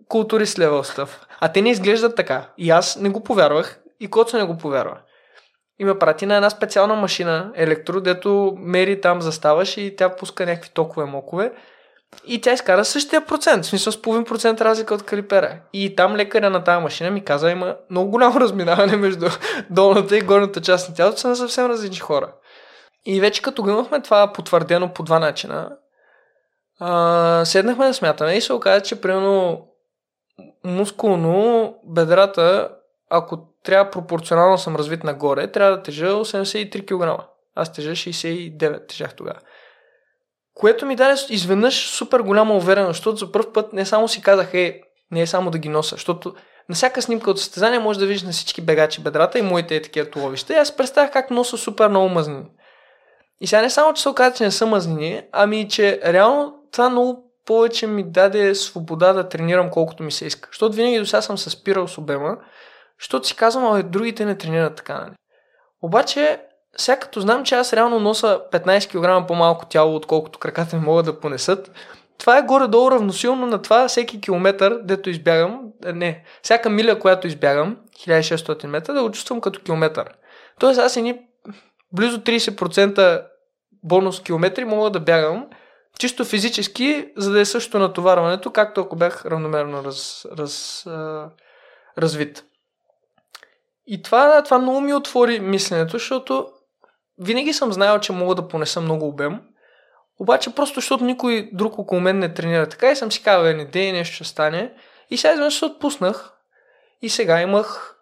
културист 0.08 0.58
левел 0.58 0.84
стъв. 0.84 1.26
А 1.40 1.52
те 1.52 1.62
не 1.62 1.70
изглеждат 1.70 2.16
така. 2.16 2.48
И 2.58 2.70
аз 2.70 2.96
не 2.96 3.08
го 3.08 3.22
повярвах 3.22 3.80
и 4.00 4.10
Коца 4.10 4.38
не 4.38 4.44
го 4.44 4.56
повярва. 4.56 4.98
И 5.80 5.84
ме 5.84 5.98
прати 5.98 6.26
на 6.26 6.36
една 6.36 6.50
специална 6.50 6.94
машина, 6.94 7.52
електро, 7.54 8.00
дето 8.00 8.54
мери 8.58 9.00
там 9.00 9.22
заставаш 9.22 9.76
и 9.76 9.96
тя 9.96 10.16
пуска 10.16 10.46
някакви 10.46 10.70
токове 10.74 11.06
мокове. 11.06 11.52
И 12.26 12.40
тя 12.40 12.52
изкара 12.52 12.84
същия 12.84 13.26
процент, 13.26 13.64
в 13.64 13.68
смисъл 13.68 13.92
с 13.92 14.02
половин 14.02 14.24
процент 14.24 14.60
разлика 14.60 14.94
от 14.94 15.02
калипера. 15.02 15.60
И 15.72 15.96
там 15.96 16.16
лекаря 16.16 16.50
на 16.50 16.64
тази 16.64 16.82
машина 16.82 17.10
ми 17.10 17.24
каза, 17.24 17.50
има 17.50 17.76
много 17.90 18.10
голямо 18.10 18.40
разминаване 18.40 18.96
между 18.96 19.26
долната 19.70 20.16
и 20.16 20.20
горната 20.20 20.60
част 20.60 20.88
на 20.88 20.94
тялото, 20.94 21.18
са 21.18 21.28
на 21.28 21.36
съвсем 21.36 21.66
различни 21.66 21.98
хора. 21.98 22.32
И 23.06 23.20
вече 23.20 23.42
като 23.42 23.62
го 23.62 23.70
имахме 23.70 24.02
това 24.02 24.32
потвърдено 24.32 24.92
по 24.92 25.02
два 25.02 25.18
начина, 25.18 25.76
а, 26.80 27.42
седнахме 27.44 27.86
да 27.86 27.94
смятаме 27.94 28.32
и 28.32 28.40
се 28.40 28.52
оказа, 28.52 28.80
че 28.80 29.00
примерно 29.00 29.66
мускулно 30.64 31.74
бедрата, 31.84 32.68
ако 33.10 33.49
трябва 33.64 33.90
пропорционално 33.90 34.58
съм 34.58 34.76
развит 34.76 35.04
нагоре, 35.04 35.52
трябва 35.52 35.76
да 35.76 35.82
тежа 35.82 36.06
83 36.06 36.86
кг. 36.86 37.24
Аз 37.54 37.72
тежа 37.72 37.90
69, 37.90 38.88
тежах 38.88 39.14
тогава. 39.14 39.38
Което 40.54 40.86
ми 40.86 40.96
даде 40.96 41.20
изведнъж 41.28 41.90
супер 41.90 42.20
голяма 42.20 42.56
увереност, 42.56 42.96
защото 42.96 43.16
за 43.16 43.32
първ 43.32 43.52
път 43.52 43.72
не 43.72 43.86
само 43.86 44.08
си 44.08 44.22
казах, 44.22 44.54
е, 44.54 44.80
не 45.10 45.20
е 45.20 45.26
само 45.26 45.50
да 45.50 45.58
ги 45.58 45.68
нося, 45.68 45.94
защото 45.94 46.34
на 46.68 46.74
всяка 46.74 47.02
снимка 47.02 47.30
от 47.30 47.38
състезание 47.38 47.78
може 47.78 47.98
да 47.98 48.06
видиш 48.06 48.22
на 48.22 48.32
всички 48.32 48.60
бегачи 48.60 49.02
бедрата 49.02 49.38
и 49.38 49.42
моите 49.42 49.76
е 49.76 49.82
такива 49.82 50.10
туловища. 50.10 50.52
И 50.52 50.56
аз 50.56 50.76
представях 50.76 51.12
как 51.12 51.30
нося 51.30 51.58
супер 51.58 51.88
много 51.88 52.08
мазнини. 52.08 52.46
И 53.40 53.46
сега 53.46 53.62
не 53.62 53.70
само, 53.70 53.94
че 53.94 54.02
се 54.02 54.08
оказа, 54.08 54.36
че 54.36 54.44
не 54.44 54.50
са 54.50 54.66
мазнини, 54.66 55.22
ами 55.32 55.68
че 55.68 56.00
реално 56.04 56.54
това 56.72 56.90
много 56.90 57.32
повече 57.46 57.86
ми 57.86 58.10
даде 58.10 58.54
свобода 58.54 59.12
да 59.12 59.28
тренирам 59.28 59.70
колкото 59.70 60.02
ми 60.02 60.12
се 60.12 60.26
иска. 60.26 60.48
Защото 60.52 60.76
винаги 60.76 60.98
до 60.98 61.06
сега 61.06 61.22
съм 61.22 61.38
се 61.38 61.50
спирал 61.50 61.88
с 61.88 61.98
обема, 61.98 62.36
защото 63.00 63.28
си 63.28 63.36
казвам, 63.36 63.64
а 63.64 63.82
другите 63.82 64.24
не 64.24 64.38
тренират 64.38 64.76
така, 64.76 64.94
нали? 64.94 65.14
Обаче, 65.82 66.40
сега 66.76 66.98
като 66.98 67.20
знам, 67.20 67.44
че 67.44 67.54
аз 67.54 67.72
реално 67.72 68.00
носа 68.00 68.40
15 68.52 68.88
кг 69.22 69.28
по-малко 69.28 69.66
тяло, 69.66 69.96
отколкото 69.96 70.38
краката 70.38 70.76
ми 70.76 70.82
могат 70.82 71.06
да 71.06 71.20
понесат, 71.20 71.70
това 72.18 72.38
е 72.38 72.42
горе-долу 72.42 72.90
равносилно 72.90 73.46
на 73.46 73.62
това 73.62 73.88
всеки 73.88 74.20
километър, 74.20 74.78
дето 74.82 75.10
избягам, 75.10 75.60
е, 75.86 75.92
не, 75.92 76.24
всяка 76.42 76.70
миля, 76.70 76.98
която 76.98 77.26
избягам, 77.26 77.76
1600 77.96 78.66
метра, 78.66 78.92
да 78.92 79.02
го 79.02 79.10
чувствам 79.10 79.40
като 79.40 79.60
километър. 79.60 80.14
Тоест 80.58 80.80
аз 80.80 80.96
едни 80.96 81.20
близо 81.92 82.18
30% 82.18 83.24
бонус 83.82 84.22
километри 84.22 84.64
мога 84.64 84.90
да 84.90 85.00
бягам, 85.00 85.46
чисто 85.98 86.24
физически, 86.24 87.12
за 87.16 87.32
да 87.32 87.40
е 87.40 87.44
също 87.44 87.78
натоварването, 87.78 88.50
както 88.50 88.80
ако 88.80 88.96
бях 88.96 89.26
равномерно 89.26 89.84
раз, 89.84 90.26
раз, 90.38 90.86
а, 90.86 91.30
развит. 91.98 92.44
И 93.86 94.02
това, 94.02 94.42
това 94.42 94.58
много 94.58 94.80
ми 94.80 94.94
отвори 94.94 95.40
мисленето, 95.40 95.92
защото 95.92 96.48
винаги 97.18 97.52
съм 97.52 97.72
знаел, 97.72 97.98
че 97.98 98.12
мога 98.12 98.34
да 98.34 98.48
понеса 98.48 98.80
много 98.80 99.08
обем, 99.08 99.40
обаче 100.20 100.54
просто 100.54 100.74
защото 100.74 101.04
никой 101.04 101.50
друг 101.52 101.78
около 101.78 102.00
мен 102.00 102.18
не 102.18 102.34
тренира 102.34 102.68
така 102.68 102.90
и 102.90 102.96
съм 102.96 103.12
си 103.12 103.22
казал, 103.22 103.46
«Е, 103.46 103.54
не 103.54 103.64
дей, 103.64 103.92
нещо 103.92 104.14
ще 104.14 104.24
стане. 104.24 104.72
И 105.10 105.16
сега 105.16 105.32
изведнъж 105.32 105.58
се 105.58 105.64
отпуснах 105.64 106.32
и 107.02 107.08
сега 107.08 107.40
имах 107.40 107.96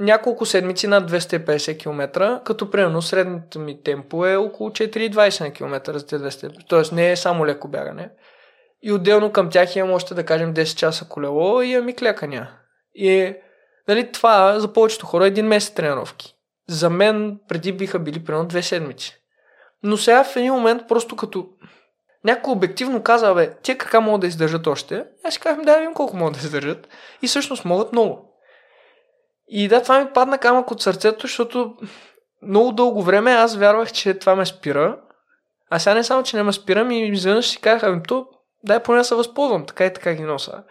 няколко 0.00 0.46
седмици 0.46 0.86
над 0.86 1.10
250 1.10 1.78
км, 1.78 2.40
като 2.44 2.70
примерно 2.70 3.02
средното 3.02 3.58
ми 3.58 3.82
темпо 3.82 4.26
е 4.26 4.36
около 4.36 4.70
4,20 4.70 5.40
на 5.40 5.52
км 5.52 5.98
за 5.98 6.06
тези 6.06 6.24
200 6.24 6.68
Тоест 6.68 6.92
не 6.92 7.10
е 7.10 7.16
само 7.16 7.46
леко 7.46 7.68
бягане. 7.68 8.10
И 8.82 8.92
отделно 8.92 9.32
към 9.32 9.50
тях 9.50 9.76
имам 9.76 9.92
още 9.92 10.14
да 10.14 10.26
кажем 10.26 10.54
10 10.54 10.76
часа 10.76 11.08
колело 11.08 11.62
и 11.62 11.66
имам 11.66 11.88
и 11.88 11.96
клякания. 11.96 12.50
И 12.94 13.34
нали, 13.88 14.12
това 14.12 14.60
за 14.60 14.72
повечето 14.72 15.06
хора 15.06 15.24
е 15.24 15.28
един 15.28 15.46
месец 15.46 15.74
тренировки. 15.74 16.34
За 16.68 16.90
мен 16.90 17.38
преди 17.48 17.72
биха 17.72 17.98
били 17.98 18.24
примерно 18.24 18.46
две 18.46 18.62
седмици. 18.62 19.16
Но 19.82 19.96
сега 19.96 20.24
в 20.24 20.36
един 20.36 20.52
момент 20.52 20.82
просто 20.88 21.16
като 21.16 21.48
някой 22.24 22.52
обективно 22.52 23.02
каза, 23.02 23.34
бе, 23.34 23.54
тия 23.62 23.78
крака 23.78 24.00
могат 24.00 24.20
да 24.20 24.26
издържат 24.26 24.66
още. 24.66 25.04
Аз 25.24 25.34
си 25.34 25.40
казвам, 25.40 25.64
да, 25.64 25.78
видим 25.78 25.94
колко 25.94 26.16
могат 26.16 26.34
да 26.34 26.40
издържат. 26.44 26.88
И 27.22 27.26
всъщност 27.26 27.64
могат 27.64 27.92
много. 27.92 28.34
И 29.48 29.68
да, 29.68 29.82
това 29.82 30.00
ми 30.00 30.10
падна 30.14 30.38
камък 30.38 30.70
от 30.70 30.82
сърцето, 30.82 31.26
защото 31.26 31.74
много 32.42 32.72
дълго 32.72 33.02
време 33.02 33.30
аз 33.30 33.56
вярвах, 33.56 33.92
че 33.92 34.14
това 34.14 34.34
ме 34.34 34.46
спира. 34.46 34.98
А 35.70 35.78
сега 35.78 35.94
не 35.94 36.04
само, 36.04 36.22
че 36.22 36.36
не 36.36 36.42
ме 36.42 36.52
спира, 36.52 36.84
ми 36.84 37.08
изведнъж 37.08 37.46
си 37.46 37.60
казах, 37.60 37.82
ами 37.82 38.02
то, 38.02 38.26
дай 38.64 38.82
поне 38.82 38.98
да 38.98 39.04
се 39.04 39.14
възползвам, 39.14 39.66
така 39.66 39.86
и 39.86 39.92
така 39.92 40.14
ги 40.14 40.22
носа. 40.22 40.62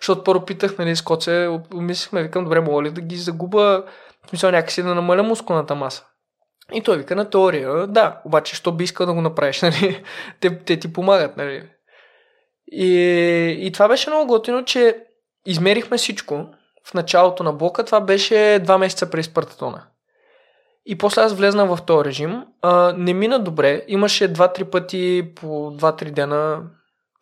Защото 0.00 0.24
първо 0.24 0.44
питах, 0.44 0.78
нали, 0.78 0.96
с 0.96 1.02
коце, 1.02 1.48
мислихме, 1.74 2.22
викам, 2.22 2.44
добре, 2.44 2.60
мога 2.60 2.82
ли 2.82 2.90
да 2.90 3.00
ги 3.00 3.16
загуба, 3.16 3.84
в 4.26 4.28
смисъл 4.28 4.50
някакси 4.50 4.82
да 4.82 4.94
намаля 4.94 5.22
мускулната 5.22 5.74
маса. 5.74 6.04
И 6.72 6.82
той 6.82 6.98
вика 6.98 7.16
на 7.16 7.30
теория, 7.30 7.86
да, 7.86 8.20
обаче, 8.24 8.56
що 8.56 8.72
би 8.72 8.84
искал 8.84 9.06
да 9.06 9.12
го 9.12 9.20
направиш, 9.20 9.62
нали? 9.62 10.04
те, 10.40 10.58
те 10.58 10.78
ти 10.78 10.92
помагат, 10.92 11.36
нали? 11.36 11.68
И, 12.72 12.90
и 13.60 13.72
това 13.72 13.88
беше 13.88 14.10
много 14.10 14.26
готино, 14.26 14.64
че 14.64 15.04
измерихме 15.46 15.96
всичко, 15.96 16.46
в 16.84 16.94
началото 16.94 17.42
на 17.42 17.52
блока, 17.52 17.84
това 17.84 18.00
беше 18.00 18.60
два 18.64 18.78
месеца 18.78 19.10
преди 19.10 19.22
Спартатона. 19.22 19.82
И 20.86 20.98
после 20.98 21.22
аз 21.22 21.34
влезнах 21.34 21.76
в 21.76 21.82
този 21.86 22.08
режим. 22.08 22.44
А, 22.62 22.94
не 22.96 23.14
мина 23.14 23.38
добре. 23.38 23.82
Имаше 23.88 24.28
два-три 24.28 24.64
пъти 24.64 25.32
по 25.36 25.70
два-три 25.70 26.10
дена 26.10 26.62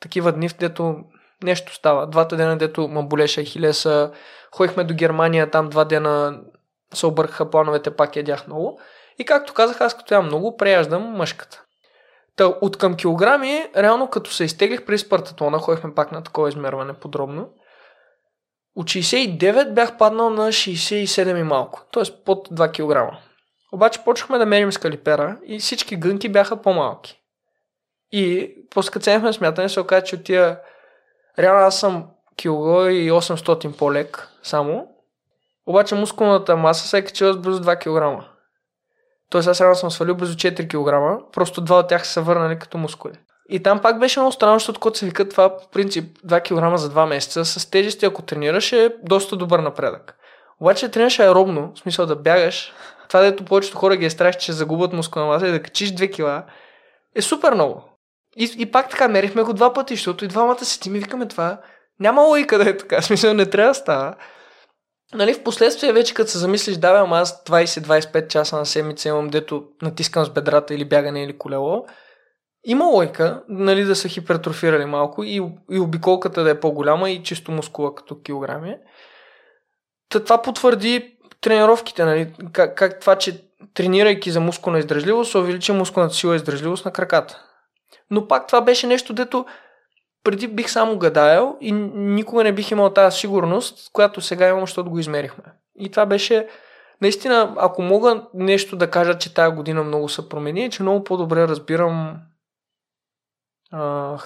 такива 0.00 0.32
дни, 0.32 0.48
в 0.48 0.56
дето 0.56 0.96
нещо 1.44 1.74
става. 1.74 2.07
Двата 2.07 2.37
дена, 2.37 2.59
дето 2.59 2.88
ме 2.88 3.02
болеше 3.02 3.44
Хилеса. 3.44 4.11
Ходихме 4.54 4.85
до 4.85 4.94
Германия, 4.94 5.50
там 5.50 5.68
два 5.68 5.85
дена 5.85 6.40
се 6.94 7.07
объркаха 7.07 7.50
плановете, 7.50 7.96
пак 7.96 8.16
ядях 8.16 8.46
много. 8.46 8.80
И 9.18 9.24
както 9.24 9.54
казах, 9.54 9.80
аз 9.80 9.96
като 9.96 10.14
ям 10.14 10.26
много, 10.26 10.57
преяждам 10.57 11.02
мъжката. 11.02 11.62
Та, 12.37 12.46
от 12.46 12.76
към 12.76 12.96
килограми, 12.96 13.66
реално 13.76 14.11
като 14.11 14.30
се 14.30 14.44
изтеглих 14.44 14.85
при 14.85 14.98
Спартатона, 14.98 15.59
ходихме 15.59 15.94
пак 15.94 16.12
на 16.12 16.22
такова 16.22 16.48
измерване 16.48 16.92
подробно, 16.92 17.48
от 18.76 18.87
69 18.87 19.72
бях 19.72 19.98
паднал 19.98 20.30
на 20.30 20.48
67 20.48 21.40
и 21.40 21.42
малко, 21.42 21.83
т.е. 21.92 22.02
под 22.24 22.48
2 22.48 22.72
кг. 22.72 23.16
Обаче 23.72 24.04
почнахме 24.04 24.38
да 24.38 24.46
мерим 24.46 24.72
с 24.72 24.78
калипера 24.78 25.38
и 25.46 25.59
всички 25.59 25.96
гънки 25.96 26.28
бяха 26.28 26.62
по-малки. 26.62 27.20
И 28.12 28.54
после 28.70 28.90
като 28.90 29.33
смятане 29.33 29.68
се 29.68 29.80
оказа, 29.80 30.04
че 30.04 30.16
от 30.16 30.24
тия 30.24 30.61
реално 31.38 31.61
аз 31.61 31.81
съм 31.81 32.07
кило 32.37 32.87
и 32.87 33.11
800 33.11 33.77
по-лек 33.77 34.29
само, 34.42 34.87
обаче 35.66 35.94
мускулната 35.94 36.57
маса 36.57 36.88
се 36.88 36.99
е 36.99 37.05
качила 37.05 37.33
с 37.33 37.37
близо 37.37 37.62
2 37.62 37.79
кг. 37.79 38.25
Тоест 39.31 39.49
аз 39.49 39.61
реално 39.61 39.77
съм 39.77 39.90
свалил 39.90 40.14
близо 40.14 40.35
4 40.35 40.68
кг, 40.68 41.23
просто 41.33 41.61
два 41.61 41.79
от 41.79 41.88
тях 41.88 42.07
са 42.07 42.23
върнали 42.23 42.59
като 42.59 42.79
мускули. 42.79 43.18
И 43.49 43.62
там 43.62 43.81
пак 43.81 43.99
беше 43.99 44.20
много 44.20 44.33
странно, 44.33 44.59
защото 44.59 44.81
когато 44.81 44.99
се 44.99 45.07
вика 45.07 45.29
това, 45.29 45.57
по 45.57 45.70
принцип, 45.70 46.18
2 46.18 46.40
кг 46.40 46.79
за 46.79 46.90
2 46.90 47.09
месеца, 47.09 47.44
с 47.44 47.70
тежести, 47.70 48.07
ако 48.07 48.23
тренираш, 48.23 48.73
е 48.73 48.90
доста 49.03 49.37
добър 49.37 49.59
напредък. 49.59 50.16
Обаче 50.61 50.90
тренираш 50.90 51.18
аеробно, 51.18 51.73
в 51.75 51.79
смисъл 51.79 52.07
да 52.07 52.16
бягаш, 52.16 52.73
това 53.09 53.20
дето 53.20 53.44
повечето 53.44 53.79
хора 53.79 53.97
ги 53.97 54.05
е 54.05 54.11
страх, 54.11 54.37
че 54.37 54.53
загубят 54.53 54.92
мускулна 54.92 55.29
маса 55.29 55.49
и 55.49 55.53
да 55.53 55.62
качиш 55.62 55.94
2 55.94 56.12
кг, 56.12 56.51
е 57.14 57.23
супер 57.23 57.55
много. 57.55 57.93
И, 58.37 58.55
и 58.59 58.70
пак 58.70 58.90
така 58.90 59.09
мерихме 59.09 59.42
го 59.42 59.53
два 59.53 59.73
пъти, 59.73 59.94
защото 59.94 60.25
и 60.25 60.29
двамата 60.29 60.64
си 60.64 60.81
ти 60.81 60.90
ми 60.90 60.99
викаме 60.99 61.29
това. 61.29 61.61
Няма 62.01 62.23
логика 62.23 62.59
да 62.59 62.70
е 62.70 62.77
така, 62.77 63.03
смисъл 63.03 63.35
не 63.35 63.47
трябва 63.47 63.70
да 63.70 63.75
става. 63.75 64.14
Нали, 65.14 65.35
в 65.35 65.42
последствие 65.42 65.92
вече 65.92 66.14
като 66.14 66.31
се 66.31 66.38
замислиш, 66.38 66.77
да, 66.77 66.88
ама 66.88 67.18
аз 67.18 67.44
20-25 67.44 68.29
часа 68.29 68.57
на 68.57 68.66
седмица 68.66 69.09
имам, 69.09 69.29
дето 69.29 69.64
натискам 69.83 70.25
с 70.25 70.31
бедрата 70.31 70.75
или 70.75 70.85
бягане 70.85 71.25
или 71.25 71.38
колело, 71.38 71.85
има 72.64 72.85
лойка, 72.85 73.42
нали, 73.49 73.85
да 73.85 73.97
са 73.97 74.09
хипертрофирали 74.09 74.85
малко 74.85 75.25
и, 75.25 75.42
и 75.70 75.79
обиколката 75.79 76.42
да 76.42 76.51
е 76.51 76.61
по-голяма 76.61 77.11
и 77.11 77.23
чисто 77.23 77.53
мускула 77.53 77.94
като 77.94 78.23
килограми. 78.23 78.77
Та, 80.09 80.25
това 80.25 80.42
потвърди 80.42 81.16
тренировките, 81.40 82.05
нали, 82.05 82.33
как, 82.53 82.79
как 82.79 83.01
това, 83.01 83.16
че 83.16 83.44
тренирайки 83.75 84.31
за 84.31 84.40
мускулна 84.40 84.79
издръжливост, 84.79 85.31
се 85.31 85.38
увеличи 85.38 85.73
мускулната 85.73 86.14
сила 86.14 86.35
и 86.35 86.37
издръжливост 86.37 86.85
на 86.85 86.92
краката. 86.92 87.44
Но 88.10 88.28
пак 88.28 88.46
това 88.46 88.60
беше 88.60 88.86
нещо, 88.86 89.12
дето 89.12 89.46
преди 90.24 90.48
бих 90.48 90.70
само 90.70 90.98
гадаял 90.98 91.56
и 91.60 91.72
никога 91.72 92.44
не 92.44 92.52
бих 92.52 92.70
имал 92.70 92.92
тази 92.92 93.18
сигурност, 93.18 93.92
която 93.92 94.20
сега 94.20 94.48
имам, 94.48 94.60
защото 94.60 94.90
го 94.90 94.98
измерихме. 94.98 95.44
И 95.78 95.90
това 95.90 96.06
беше 96.06 96.48
наистина, 97.00 97.54
ако 97.56 97.82
мога 97.82 98.26
нещо 98.34 98.76
да 98.76 98.90
кажа, 98.90 99.18
че 99.18 99.34
тази 99.34 99.56
година 99.56 99.82
много 99.82 100.08
се 100.08 100.28
промени, 100.28 100.70
че 100.70 100.82
много 100.82 101.04
по-добре 101.04 101.48
разбирам 101.48 102.16
а, 103.72 104.18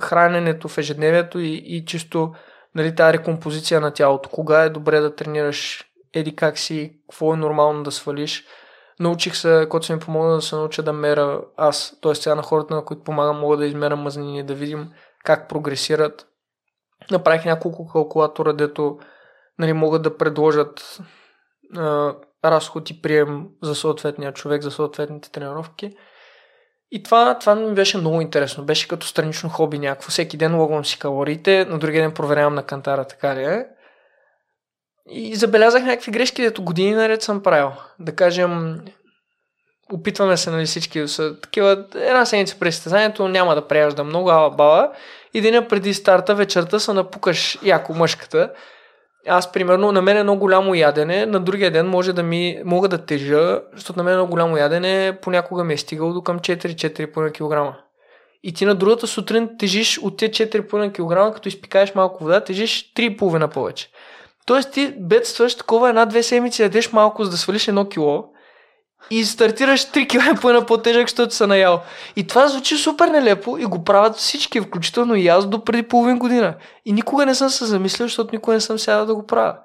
храненето 0.00 0.68
в 0.68 0.78
ежедневието 0.78 1.38
и, 1.38 1.62
и 1.66 1.84
чисто 1.84 2.34
нали, 2.74 2.94
тази 2.94 3.18
рекомпозиция 3.18 3.80
на 3.80 3.90
тялото. 3.90 4.28
Кога 4.28 4.62
е 4.62 4.70
добре 4.70 5.00
да 5.00 5.14
тренираш, 5.14 5.84
еди 6.12 6.36
как 6.36 6.58
си, 6.58 6.96
какво 7.10 7.34
е 7.34 7.36
нормално 7.36 7.82
да 7.82 7.92
свалиш. 7.92 8.44
Научих 9.00 9.36
се, 9.36 9.66
който 9.70 9.86
се 9.86 9.94
ми 9.94 10.00
помогна 10.00 10.34
да 10.34 10.42
се 10.42 10.56
науча 10.56 10.82
да 10.82 10.92
мера 10.92 11.40
аз, 11.56 11.96
т.е. 12.02 12.14
сега 12.14 12.34
на 12.34 12.42
хората, 12.42 12.74
на 12.74 12.84
които 12.84 13.04
помагам, 13.04 13.38
мога 13.38 13.56
да 13.56 13.66
измеря 13.66 13.96
мазнини, 13.96 14.42
да 14.42 14.54
видим 14.54 14.90
как 15.24 15.48
прогресират. 15.48 16.26
Направих 17.10 17.44
няколко 17.44 17.88
калкулатора, 17.88 18.52
дето 18.52 18.98
нали, 19.58 19.72
могат 19.72 20.02
да 20.02 20.16
предложат 20.16 20.98
а, 21.76 22.14
разход 22.44 22.90
и 22.90 23.02
прием 23.02 23.46
за 23.62 23.74
съответния 23.74 24.32
човек, 24.32 24.62
за 24.62 24.70
съответните 24.70 25.30
тренировки. 25.30 25.96
И 26.90 27.02
това, 27.02 27.38
това 27.38 27.54
ми 27.54 27.74
беше 27.74 27.98
много 27.98 28.20
интересно. 28.20 28.64
Беше 28.64 28.88
като 28.88 29.06
странично 29.06 29.50
хоби 29.50 29.78
някакво. 29.78 30.10
Всеки 30.10 30.36
ден 30.36 30.56
логвам 30.56 30.84
си 30.84 30.98
калориите, 30.98 31.64
на 31.64 31.78
другия 31.78 32.02
ден 32.02 32.14
проверявам 32.14 32.54
на 32.54 32.62
кантара, 32.62 33.04
така 33.04 33.36
ли 33.36 33.44
е. 33.44 33.66
И 35.10 35.34
забелязах 35.36 35.82
някакви 35.84 36.10
грешки, 36.10 36.42
дето 36.42 36.62
години 36.62 36.94
наред 36.94 37.22
съм 37.22 37.42
правил. 37.42 37.70
Да 37.98 38.16
кажем, 38.16 38.80
опитваме 39.92 40.36
се, 40.36 40.50
нали 40.50 40.66
всички 40.66 41.08
са 41.08 41.40
такива, 41.40 41.84
една 41.94 42.24
седмица 42.26 42.56
през 42.60 42.74
състезанието 42.74 43.28
няма 43.28 43.54
да 43.54 43.68
преяжда 43.68 44.04
много, 44.04 44.30
ала 44.30 44.50
бала. 44.50 44.92
И 45.34 45.40
деня 45.40 45.68
преди 45.68 45.94
старта, 45.94 46.34
вечерта 46.34 46.78
се 46.78 46.92
напукаш 46.92 47.58
яко 47.62 47.94
мъжката. 47.94 48.50
Аз, 49.28 49.52
примерно, 49.52 49.92
на 49.92 50.02
мен 50.02 50.16
е 50.16 50.22
много 50.22 50.40
голямо 50.40 50.74
ядене, 50.74 51.26
на 51.26 51.40
другия 51.40 51.70
ден 51.70 51.86
може 51.86 52.12
да 52.12 52.22
ми, 52.22 52.62
мога 52.64 52.88
да 52.88 53.06
тежа, 53.06 53.60
защото 53.72 53.98
на 53.98 54.02
мен 54.02 54.12
е 54.12 54.16
много 54.16 54.30
голямо 54.30 54.56
ядене 54.56 55.18
понякога 55.22 55.64
ми 55.64 55.74
е 55.74 55.76
стигало 55.76 56.12
до 56.12 56.22
към 56.22 56.38
4-4 56.38 57.32
килограма. 57.32 57.76
И 58.42 58.54
ти 58.54 58.66
на 58.66 58.74
другата 58.74 59.06
сутрин 59.06 59.50
тежиш 59.58 59.98
от 59.98 60.16
тези 60.16 60.32
4 60.32 60.94
килограма, 60.94 61.34
като 61.34 61.48
изпикаеш 61.48 61.94
малко 61.94 62.24
вода, 62.24 62.40
тежиш 62.40 62.92
3,5 62.96 63.52
повече. 63.52 63.88
Тоест 64.46 64.72
ти 64.72 64.94
бедстваш 65.00 65.54
такова 65.54 65.88
една-две 65.88 66.22
седмици, 66.22 66.62
ядеш 66.62 66.92
малко, 66.92 67.24
за 67.24 67.30
да 67.30 67.36
свалиш 67.36 67.68
едно 67.68 67.88
кило 67.88 68.24
и 69.10 69.24
стартираш 69.24 69.80
3 69.80 70.08
кг 70.08 70.40
по 70.40 70.66
по-тежък, 70.66 71.08
защото 71.08 71.34
са 71.34 71.46
наял. 71.46 71.82
И 72.16 72.26
това 72.26 72.48
звучи 72.48 72.76
супер 72.76 73.08
нелепо 73.08 73.58
и 73.58 73.64
го 73.64 73.84
правят 73.84 74.16
всички, 74.16 74.60
включително 74.60 75.14
и 75.14 75.28
аз 75.28 75.46
до 75.46 75.64
преди 75.64 75.82
половин 75.82 76.18
година. 76.18 76.54
И 76.84 76.92
никога 76.92 77.26
не 77.26 77.34
съм 77.34 77.50
се 77.50 77.64
замислил, 77.64 78.06
защото 78.06 78.34
никога 78.34 78.54
не 78.54 78.60
съм 78.60 78.78
сядал 78.78 79.06
да 79.06 79.14
го 79.14 79.26
правя. 79.26 79.56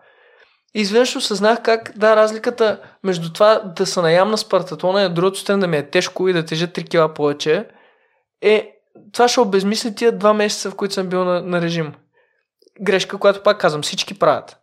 И 0.75 0.81
изведнъж 0.81 1.15
осъзнах 1.15 1.61
как, 1.61 1.91
да, 1.95 2.15
разликата 2.15 2.79
между 3.03 3.33
това 3.33 3.61
да 3.75 3.85
се 3.85 4.01
наям 4.01 4.31
на 4.31 4.37
спартатлона 4.37 5.03
и 5.03 5.09
другото 5.09 5.39
страна 5.39 5.59
да 5.59 5.67
ми 5.67 5.77
е 5.77 5.89
тежко 5.89 6.27
и 6.27 6.33
да 6.33 6.45
тежа 6.45 6.67
3 6.67 7.09
кг 7.09 7.15
повече, 7.15 7.67
е 8.41 8.71
това 9.13 9.27
ще 9.27 9.39
обезмисли 9.39 9.95
тия 9.95 10.17
два 10.17 10.33
месеца, 10.33 10.71
в 10.71 10.75
които 10.75 10.93
съм 10.93 11.07
бил 11.07 11.23
на, 11.23 11.41
на 11.41 11.61
режим. 11.61 11.93
Грешка, 12.81 13.17
която 13.17 13.43
пак 13.43 13.59
казвам, 13.59 13.81
всички 13.81 14.19
правят. 14.19 14.58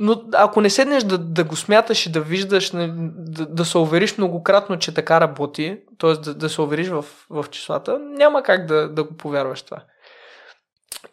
Но 0.00 0.22
ако 0.34 0.60
не 0.60 0.70
седнеш 0.70 1.02
да, 1.02 1.18
да 1.18 1.44
го 1.44 1.56
смяташ 1.56 2.06
и 2.06 2.12
да 2.12 2.20
виждаш, 2.20 2.70
да, 2.70 3.46
да 3.46 3.64
се 3.64 3.78
увериш 3.78 4.18
многократно, 4.18 4.78
че 4.78 4.94
така 4.94 5.20
работи, 5.20 5.78
т.е. 5.98 6.12
Да, 6.12 6.34
да 6.34 6.48
се 6.48 6.60
увериш 6.60 6.88
в, 6.88 7.04
в 7.30 7.44
числата, 7.50 7.98
няма 7.98 8.42
как 8.42 8.66
да, 8.66 8.88
да 8.88 9.04
го 9.04 9.16
повярваш 9.16 9.62
това. 9.62 9.82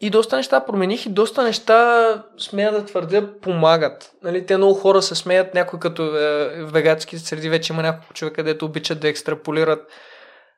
И 0.02 0.10
доста 0.10 0.36
неща 0.36 0.66
промених 0.66 1.06
и 1.06 1.10
доста 1.10 1.44
неща, 1.44 2.24
смея 2.38 2.72
да 2.72 2.86
твърдя, 2.86 3.40
помагат. 3.42 4.12
Нали, 4.24 4.46
те 4.46 4.58
много 4.58 4.74
хора 4.74 5.02
се 5.02 5.16
смеят, 5.16 5.54
някой 5.54 5.80
като 5.80 6.04
е, 6.18 6.64
в 6.64 6.98
среди 7.18 7.50
вече 7.50 7.74
има 7.74 7.82
няколко 7.82 8.14
човека, 8.14 8.36
където 8.36 8.66
обичат 8.66 9.00
да 9.00 9.08
екстраполират 9.08 9.88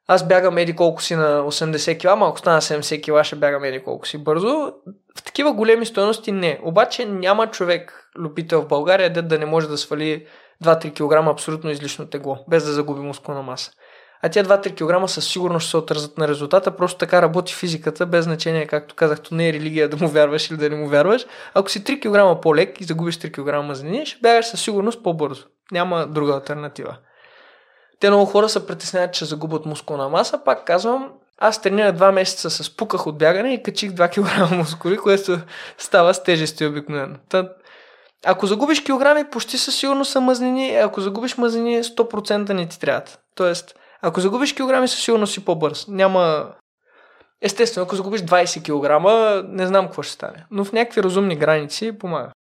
аз 0.08 0.28
бягам 0.28 0.58
еди 0.58 0.76
колко 0.76 1.02
си 1.02 1.15
на 1.15 1.41
80 1.41 2.00
кг, 2.00 2.06
ако 2.06 2.39
стана 2.39 2.62
70 2.62 3.02
кг, 3.02 3.26
ще 3.26 3.36
бягам 3.36 3.63
еди 3.63 3.84
колко 3.84 4.08
си 4.08 4.17
бързо. 4.17 4.74
В 5.17 5.24
такива 5.24 5.54
големи 5.54 5.86
стоености 5.86 6.32
не. 6.32 6.60
Обаче 6.63 7.06
няма 7.06 7.48
човек, 7.48 8.10
любител 8.17 8.62
в 8.62 8.67
България, 8.67 9.13
дед 9.13 9.28
да 9.28 9.39
не 9.39 9.46
може 9.46 9.67
да 9.67 9.78
свали 9.78 10.26
2-3 10.63 10.93
кг 10.93 11.28
абсолютно 11.32 11.70
излишно 11.70 12.08
тегло, 12.08 12.38
без 12.50 12.65
да 12.65 12.72
загуби 12.72 13.02
мускулна 13.02 13.41
маса. 13.41 13.72
А 14.22 14.30
тя 14.30 14.43
2-3 14.43 15.04
кг 15.04 15.10
със 15.10 15.28
сигурност 15.28 15.63
ще 15.63 15.72
се 15.72 15.78
отразят 15.78 16.17
на 16.17 16.28
резултата, 16.28 16.76
просто 16.76 16.98
така 16.98 17.22
работи 17.22 17.54
физиката, 17.54 18.06
без 18.06 18.26
значение, 18.26 18.67
както 18.67 18.96
казах, 18.96 19.22
то 19.22 19.36
не 19.36 19.50
е 19.50 19.54
религия 19.54 19.89
да 19.89 19.98
му 19.98 20.08
вярваш 20.08 20.50
или 20.50 20.58
да 20.58 20.70
не 20.70 20.76
му 20.76 20.88
вярваш. 20.88 21.26
Ако 21.54 21.70
си 21.70 21.84
3 21.84 22.36
кг 22.36 22.41
по-лек 22.41 22.82
и 22.82 22.84
загубиш 22.84 23.15
3 23.15 23.32
кг 23.32 23.67
мазнини, 23.67 24.06
ще 24.06 24.20
бягаш 24.22 24.46
със 24.46 24.62
сигурност 24.62 25.04
по-бързо. 25.04 25.43
Няма 25.72 26.08
друга 26.08 26.34
альтернатива. 26.34 26.98
Те 27.99 28.10
много 28.10 28.25
хора 28.25 28.49
се 28.49 28.67
притесняват, 28.67 29.13
че 29.13 29.25
загубят 29.25 29.65
мускулна 29.65 30.10
маса. 30.10 30.39
Пак 30.45 30.65
казвам, 30.65 31.12
аз 31.38 31.62
тренирах 31.62 31.91
два 31.91 32.12
месеца 32.12 32.49
с 32.49 32.77
пуках 32.77 33.07
от 33.07 33.17
бягане 33.17 33.53
и 33.53 33.63
качих 33.63 33.91
2 33.91 34.49
кг 34.49 34.51
мускули, 34.51 34.97
което 34.97 35.39
става 35.77 36.13
с 36.13 36.23
тежести 36.23 36.65
обикновено. 36.65 37.15
Ако 38.25 38.47
загубиш 38.47 38.83
килограми, 38.83 39.29
почти 39.29 39.57
със 39.57 39.75
сигурност 39.75 40.12
са 40.12 40.21
мъзнини, 40.21 40.75
ако 40.75 41.01
загубиш 41.01 41.38
мъзнини, 41.38 41.83
100% 41.83 42.53
не 42.53 42.67
ти 42.67 42.79
трябват. 42.79 43.19
Тоест, 43.36 43.75
ако 44.01 44.21
загубиш 44.21 44.53
килограми, 44.53 44.88
със 44.88 45.03
сигурност 45.03 45.33
си 45.33 45.45
по-бърз. 45.45 45.88
Няма... 45.88 46.47
Естествено, 47.41 47.86
ако 47.86 47.95
загубиш 47.95 48.21
20 48.21 48.63
кг, 48.63 49.49
не 49.49 49.67
знам 49.67 49.86
какво 49.86 50.01
ще 50.01 50.13
стане. 50.13 50.45
Но 50.51 50.65
в 50.65 50.73
някакви 50.73 51.03
разумни 51.03 51.36
граници 51.36 51.97
помага. 51.99 52.31